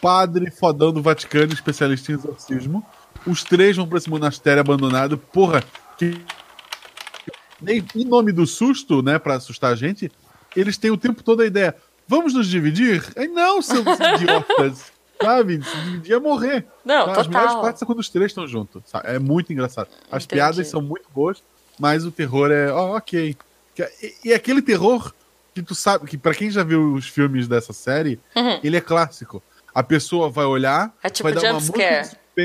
padre 0.00 0.50
fodão 0.50 0.90
do 0.90 1.02
Vaticano, 1.02 1.52
especialista 1.52 2.10
em 2.10 2.14
exorcismo. 2.14 2.84
Os 3.26 3.44
três 3.44 3.76
vão 3.76 3.86
pra 3.86 3.98
esse 3.98 4.08
monastério 4.10 4.60
abandonado. 4.60 5.16
Porra, 5.18 5.62
que. 5.98 6.20
Nem- 7.60 7.84
Em 7.94 8.04
nome 8.04 8.32
do 8.32 8.46
susto, 8.46 9.02
né, 9.02 9.18
pra 9.18 9.34
assustar 9.34 9.72
a 9.72 9.76
gente, 9.76 10.10
eles 10.56 10.78
têm 10.78 10.90
o 10.90 10.96
tempo 10.96 11.22
todo 11.22 11.42
a 11.42 11.46
ideia: 11.46 11.74
vamos 12.08 12.32
nos 12.34 12.46
dividir? 12.48 13.04
Aí, 13.16 13.28
não, 13.28 13.60
seus 13.60 13.84
idiotas. 14.16 14.92
Sabe? 15.22 15.62
Se 15.62 15.76
dividir 15.84 16.14
é 16.14 16.18
morrer. 16.18 16.64
Não, 16.82 17.10
As 17.10 17.26
melhores 17.26 17.52
partes 17.56 17.78
são 17.80 17.84
quando 17.86 17.98
os 17.98 18.08
três 18.08 18.30
estão 18.30 18.46
juntos. 18.48 18.82
sabe? 18.86 19.06
É 19.08 19.18
muito 19.18 19.52
engraçado. 19.52 19.88
As 20.10 20.24
Entendi. 20.24 20.36
piadas 20.40 20.66
são 20.68 20.80
muito 20.80 21.06
boas, 21.14 21.42
mas 21.78 22.06
o 22.06 22.10
terror 22.10 22.50
é. 22.50 22.72
ó, 22.72 22.96
ok. 22.96 23.36
Que- 23.74 23.90
E, 24.02 24.28
e 24.30 24.32
aquele 24.34 24.62
terror 24.62 25.12
que 25.54 25.60
tu 25.62 25.74
sabe, 25.74 26.06
que 26.06 26.16
pra 26.16 26.32
quem 26.32 26.50
já 26.50 26.62
viu 26.64 26.94
os 26.94 27.06
filmes 27.06 27.46
dessa 27.46 27.74
série, 27.74 28.18
Uhum. 28.34 28.60
ele 28.64 28.78
é 28.78 28.80
clássico. 28.80 29.42
A 29.74 29.82
pessoa 29.82 30.30
vai 30.30 30.46
olhar, 30.46 30.90
É 31.02 31.10
tipo 31.10 31.28
vai 31.28 31.34
dar 31.34 31.42
uma 31.50 31.54
música 31.54 31.76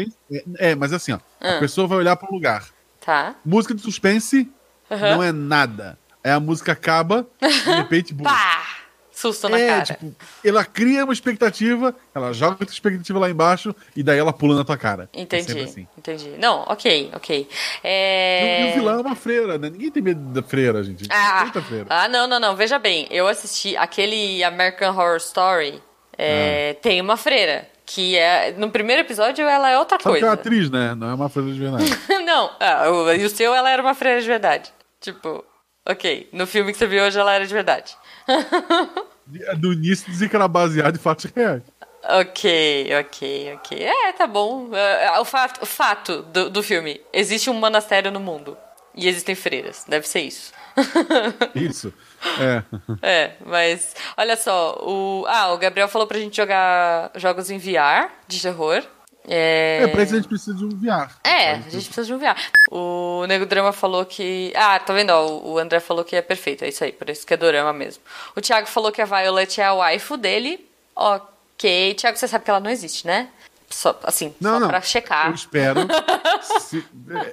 suspense. 0.04 0.18
É, 0.60 0.72
é, 0.72 0.76
mas 0.76 0.92
assim, 0.94 1.12
ó. 1.14 1.20
Ah. 1.40 1.58
A 1.58 1.60
pessoa 1.60 1.88
vai 1.88 1.98
olhar 1.98 2.18
um 2.22 2.34
lugar. 2.34 2.66
Tá. 3.04 3.36
Música 3.46 3.74
de 3.74 3.82
suspense 3.82 4.50
Aham. 4.92 5.16
não 5.16 5.24
é 5.24 5.32
nada. 5.32 5.98
Aí 6.24 6.32
a 6.32 6.40
música 6.40 6.72
acaba, 6.72 7.26
de 7.42 7.72
repente, 7.72 8.14
bum. 8.16 8.24
Pá! 8.24 8.64
Susto 9.12 9.48
na 9.48 9.58
é, 9.58 9.68
cara. 9.70 9.84
tipo, 9.86 10.14
ela 10.44 10.66
cria 10.66 11.06
uma 11.06 11.14
expectativa, 11.14 11.96
ela 12.14 12.34
joga 12.34 12.58
outra 12.60 12.74
expectativa 12.76 13.18
lá 13.18 13.30
embaixo 13.30 13.74
e 13.96 14.04
daí 14.04 14.20
ela 14.20 14.34
pula 14.34 14.56
na 14.56 14.66
tua 14.66 14.76
cara. 14.76 15.08
É 15.14 15.22
Entendi, 15.22 15.44
sempre 15.46 15.64
assim. 15.64 15.88
entendi. 15.98 16.32
Não, 16.38 16.64
ok, 16.68 17.12
ok. 17.14 17.48
E, 17.50 17.88
É... 17.88 18.60
o- 18.64 18.68
e 18.68 18.72
o 18.72 18.74
vilão 18.74 18.96
é 19.00 19.02
uma 19.02 19.16
freira, 19.16 19.58
né? 19.58 19.70
Ninguém 19.70 19.90
tem 19.90 20.04
medo 20.04 20.20
da 20.34 20.44
freira, 20.44 20.84
gente. 20.84 21.08
Ah, 21.10 21.50
freira. 21.66 21.86
ah, 21.90 22.10
não, 22.10 22.28
não, 22.28 22.42
não. 22.42 22.58
Veja 22.58 22.78
bem, 22.78 23.08
eu 23.10 23.26
assisti 23.26 23.78
aquele 23.78 24.44
American 24.44 24.90
Horror 24.94 25.16
Story. 25.18 25.82
é, 26.18 26.76
Ah. 26.78 26.82
Tem 26.82 27.00
uma 27.00 27.16
freira. 27.16 27.70
Que 27.86 28.18
é. 28.18 28.52
No 28.54 28.70
primeiro 28.72 29.02
episódio 29.02 29.46
ela 29.48 29.70
é 29.70 29.78
outra 29.78 29.98
Só 29.98 30.04
que 30.04 30.08
é 30.08 30.12
coisa. 30.12 30.26
uma 30.28 30.34
atriz, 30.34 30.70
né? 30.72 30.96
Não 30.96 31.10
é 31.10 31.14
uma 31.14 31.30
freira 31.30 31.52
de 31.52 31.60
verdade. 31.60 31.86
Não, 32.26 32.52
ah, 32.60 32.90
o- 32.90 33.12
e 33.14 33.24
o 33.24 33.30
seu 33.30 33.54
ela 33.54 33.70
era 33.70 33.82
uma 33.82 33.94
freira 33.94 34.20
de 34.22 34.28
verdade. 34.28 34.74
Tipo, 35.00 35.44
ok. 35.88 36.28
No 36.34 36.48
filme 36.48 36.72
que 36.72 36.78
você 36.78 36.88
viu 36.88 37.04
hoje 37.04 37.20
ela 37.20 37.34
era 37.34 37.46
de 37.46 37.54
verdade. 37.54 37.96
Do 39.58 39.74
início 39.74 40.10
dizia 40.12 40.30
que 40.30 40.36
era 40.36 40.48
baseado 40.48 40.96
em 40.96 41.00
fatos 41.00 41.26
reais. 41.36 41.64
Ok, 42.08 42.90
ok, 43.02 43.54
ok. 43.56 43.84
É, 43.84 44.12
tá 44.14 44.28
bom. 44.28 44.70
É, 44.74 45.20
O 45.20 45.26
fato, 45.26 45.64
o 45.64 45.66
fato 45.66 46.22
do, 46.24 46.50
do 46.50 46.62
filme: 46.64 47.02
existe 47.12 47.50
um 47.50 47.54
monastério 47.56 48.12
no 48.12 48.20
mundo. 48.20 48.56
E 48.96 49.08
existem 49.08 49.36
freiras. 49.36 49.84
Deve 49.88 50.08
ser 50.08 50.22
isso. 50.22 50.54
Isso. 51.56 51.94
É. 52.40 52.64
É, 53.02 53.32
mas 53.46 53.96
olha 54.18 54.36
só, 54.36 54.78
o. 54.82 55.26
Ah, 55.28 55.54
o 55.54 55.58
Gabriel 55.58 55.88
falou 55.88 56.08
pra 56.08 56.18
gente 56.20 56.36
jogar 56.38 57.12
jogos 57.16 57.50
em 57.50 57.58
VR 57.58 58.10
de 58.28 58.42
terror. 58.42 58.84
É, 59.28 59.80
É, 59.84 59.88
pra 59.88 60.04
isso 60.04 60.14
a 60.14 60.18
gente 60.18 60.28
precisa 60.28 60.56
de 60.56 60.64
um 60.66 60.70
VR. 60.70 61.10
É, 61.24 61.54
a 61.54 61.60
gente 61.62 61.86
precisa 61.86 62.04
de 62.06 62.14
um 62.14 62.20
VR. 62.20 62.38
O 62.72 63.26
Nego 63.28 63.46
Drama 63.46 63.72
falou 63.72 64.06
que. 64.06 64.54
Ah, 64.56 64.78
tá 64.80 64.94
vendo? 64.94 65.10
Ó, 65.12 65.40
o 65.54 65.58
André 65.58 65.80
falou 65.80 66.04
que 66.04 66.16
é 66.16 66.22
perfeito, 66.22 66.64
é 66.64 66.68
isso 66.70 66.84
aí, 66.84 66.92
por 66.92 67.10
isso 67.10 67.26
que 67.26 67.34
é 67.34 67.38
Dorama 67.38 67.74
mesmo. 67.74 68.04
O 68.36 68.42
Thiago 68.42 68.68
falou 68.68 68.92
que 68.92 69.02
a 69.02 69.06
Violet 69.06 69.60
é 69.60 69.66
a 69.66 69.74
waifu 69.74 70.16
dele. 70.18 70.68
Ok. 70.96 71.94
Thiago, 71.96 72.18
você 72.18 72.28
sabe 72.28 72.44
que 72.46 72.52
ela 72.52 72.60
não 72.60 72.70
existe, 72.70 73.08
né? 73.08 73.30
Só, 73.68 74.00
assim, 74.04 74.34
Não, 74.40 74.54
só 74.54 74.60
não. 74.60 74.68
pra 74.68 74.80
checar. 74.82 75.28
Eu 75.30 75.34
espero. 75.34 75.80
se- 76.62 76.86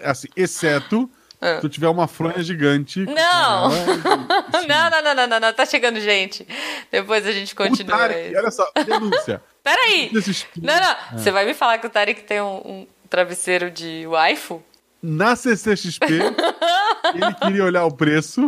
é, 0.02 0.08
assim, 0.08 0.28
exceto 0.34 1.10
se 1.42 1.60
tu 1.60 1.68
tiver 1.68 1.88
uma 1.88 2.06
fronha 2.06 2.42
gigante. 2.42 3.04
Ah. 3.08 3.68
Não! 3.70 3.70
não, 4.68 4.90
não, 4.90 5.02
não, 5.02 5.14
não, 5.14 5.26
não, 5.26 5.40
não, 5.40 5.52
tá 5.52 5.66
chegando 5.66 6.00
gente. 6.00 6.46
Depois 6.90 7.26
a 7.26 7.32
gente 7.32 7.52
O 7.52 7.56
continua. 7.56 7.98
Tarek, 7.98 8.36
olha 8.36 8.50
só, 8.50 8.70
denúncia. 8.86 9.42
Peraí! 9.62 10.10
Não, 10.56 10.74
não, 10.80 11.18
você 11.18 11.30
vai 11.30 11.44
me 11.44 11.54
falar 11.54 11.78
que 11.78 11.86
o 11.86 11.90
Tarek 11.90 12.22
tem 12.22 12.40
um, 12.40 12.56
um 12.64 12.86
travesseiro 13.08 13.70
de 13.70 14.06
waifu? 14.06 14.62
Na 15.02 15.34
CCXP, 15.34 16.04
ele 17.14 17.34
queria 17.40 17.64
olhar 17.64 17.84
o 17.84 17.90
preço, 17.90 18.46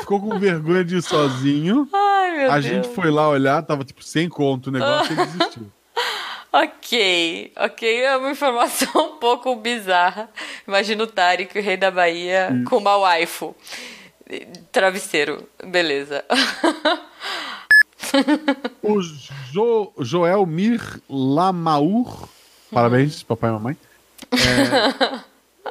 ficou 0.00 0.18
com 0.18 0.38
vergonha 0.38 0.82
de 0.82 0.96
ir 0.96 1.02
sozinho. 1.02 1.86
Ai, 1.92 2.38
meu 2.38 2.50
A 2.50 2.54
Deus. 2.54 2.64
gente 2.64 2.88
foi 2.94 3.10
lá 3.10 3.28
olhar, 3.28 3.62
tava 3.62 3.84
tipo 3.84 4.02
sem 4.02 4.26
conto 4.28 4.68
o 4.68 4.70
negócio 4.72 5.14
e 5.14 5.18
ele 5.20 5.26
desistiu. 5.26 5.70
Ok, 6.52 7.52
ok, 7.56 8.02
é 8.02 8.16
uma 8.16 8.30
informação 8.30 9.14
um 9.14 9.16
pouco 9.18 9.54
bizarra. 9.56 10.28
Imagina 10.66 11.04
o 11.04 11.06
Tarek, 11.06 11.56
o 11.58 11.62
rei 11.62 11.76
da 11.76 11.90
Bahia, 11.90 12.50
com 12.68 12.78
uma 12.78 12.96
waifu. 12.96 13.54
Travesseiro, 14.72 15.48
beleza. 15.64 16.24
O 18.82 19.00
jo, 19.00 19.92
Joel 20.00 20.44
Mir 20.46 20.80
Lamaur, 21.08 22.28
parabéns, 22.72 23.22
papai 23.22 23.50
e 23.50 23.52
mamãe. 23.52 23.76
É, 24.32 25.20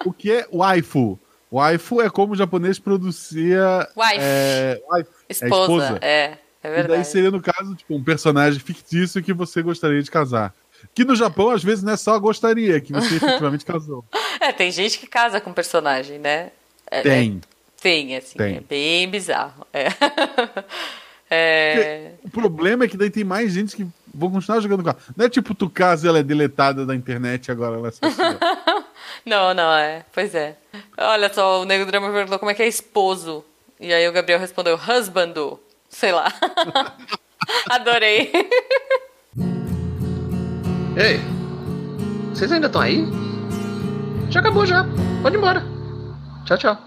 o 0.05 0.13
que 0.13 0.31
é 0.31 0.47
waifu? 0.51 1.19
Waifu 1.51 2.01
é 2.01 2.09
como 2.09 2.33
o 2.33 2.35
japonês 2.35 2.79
pronuncia. 2.79 3.87
Wife. 3.97 4.17
É, 4.19 4.81
wife, 4.91 5.09
é 5.27 5.33
Esposa, 5.33 5.99
é, 6.01 6.07
é, 6.07 6.37
E 6.37 6.37
daí 6.63 6.71
verdade. 6.75 7.07
seria, 7.07 7.31
no 7.31 7.41
caso, 7.41 7.75
tipo, 7.75 7.95
um 7.95 8.03
personagem 8.03 8.59
fictício 8.59 9.21
que 9.23 9.33
você 9.33 9.61
gostaria 9.61 10.01
de 10.01 10.11
casar. 10.11 10.53
Que 10.93 11.03
no 11.05 11.15
Japão, 11.15 11.49
às 11.51 11.63
vezes, 11.63 11.83
não 11.83 11.93
é 11.93 11.97
só 11.97 12.17
gostaria, 12.19 12.77
é 12.77 12.79
que 12.79 12.91
você 12.93 13.15
efetivamente 13.17 13.65
casou. 13.65 14.03
É, 14.39 14.51
tem 14.51 14.71
gente 14.71 14.97
que 14.99 15.07
casa 15.07 15.39
com 15.41 15.51
personagem, 15.53 16.19
né? 16.19 16.51
É, 16.89 17.01
Tem. 17.01 17.41
é- 17.43 17.59
tem, 17.81 18.15
assim, 18.17 18.37
Tem. 18.37 18.57
é 18.57 18.59
bem 18.61 19.09
bizarro. 19.09 19.65
É. 19.73 19.87
É, 21.31 22.13
O 22.23 22.29
problema 22.31 22.85
é 22.85 22.87
que 22.87 22.97
daí 22.97 23.11
tem 23.11 23.23
mais 23.23 23.51
gente 23.53 23.75
que 23.75 23.85
vão 24.11 24.31
continuar 24.31 24.59
jogando 24.61 24.81
com 24.81 24.89
ela. 24.89 24.97
Não 25.15 25.25
é 25.25 25.29
tipo, 25.29 25.53
tu 25.53 25.69
casa 25.69 26.07
ela 26.09 26.17
é 26.17 26.23
deletada 26.23 26.87
da 26.87 26.95
internet 26.95 27.51
agora 27.51 27.75
ela 27.77 27.89
é. 27.89 27.91
Não, 29.23 29.53
não, 29.53 29.71
é. 29.73 30.03
Pois 30.11 30.33
é. 30.33 30.55
Olha 30.97 31.31
só, 31.31 31.61
o 31.61 31.65
Nego 31.65 31.85
Drama 31.85 32.11
perguntou 32.11 32.39
como 32.39 32.49
é 32.49 32.55
que 32.55 32.63
é 32.63 32.67
esposo. 32.67 33.45
E 33.79 33.93
aí 33.93 34.07
o 34.09 34.11
Gabriel 34.11 34.39
respondeu, 34.39 34.75
husbando. 34.75 35.59
Sei 35.87 36.11
lá. 36.11 36.33
Adorei. 37.69 38.31
Ei, 40.99 41.17
vocês 42.33 42.51
ainda 42.51 42.67
estão 42.67 42.81
aí? 42.81 43.07
Já 44.29 44.41
acabou 44.41 44.65
já. 44.65 44.85
Pode 45.21 45.33
ir 45.33 45.37
embora. 45.37 45.63
Tchau, 46.43 46.57
tchau. 46.57 46.77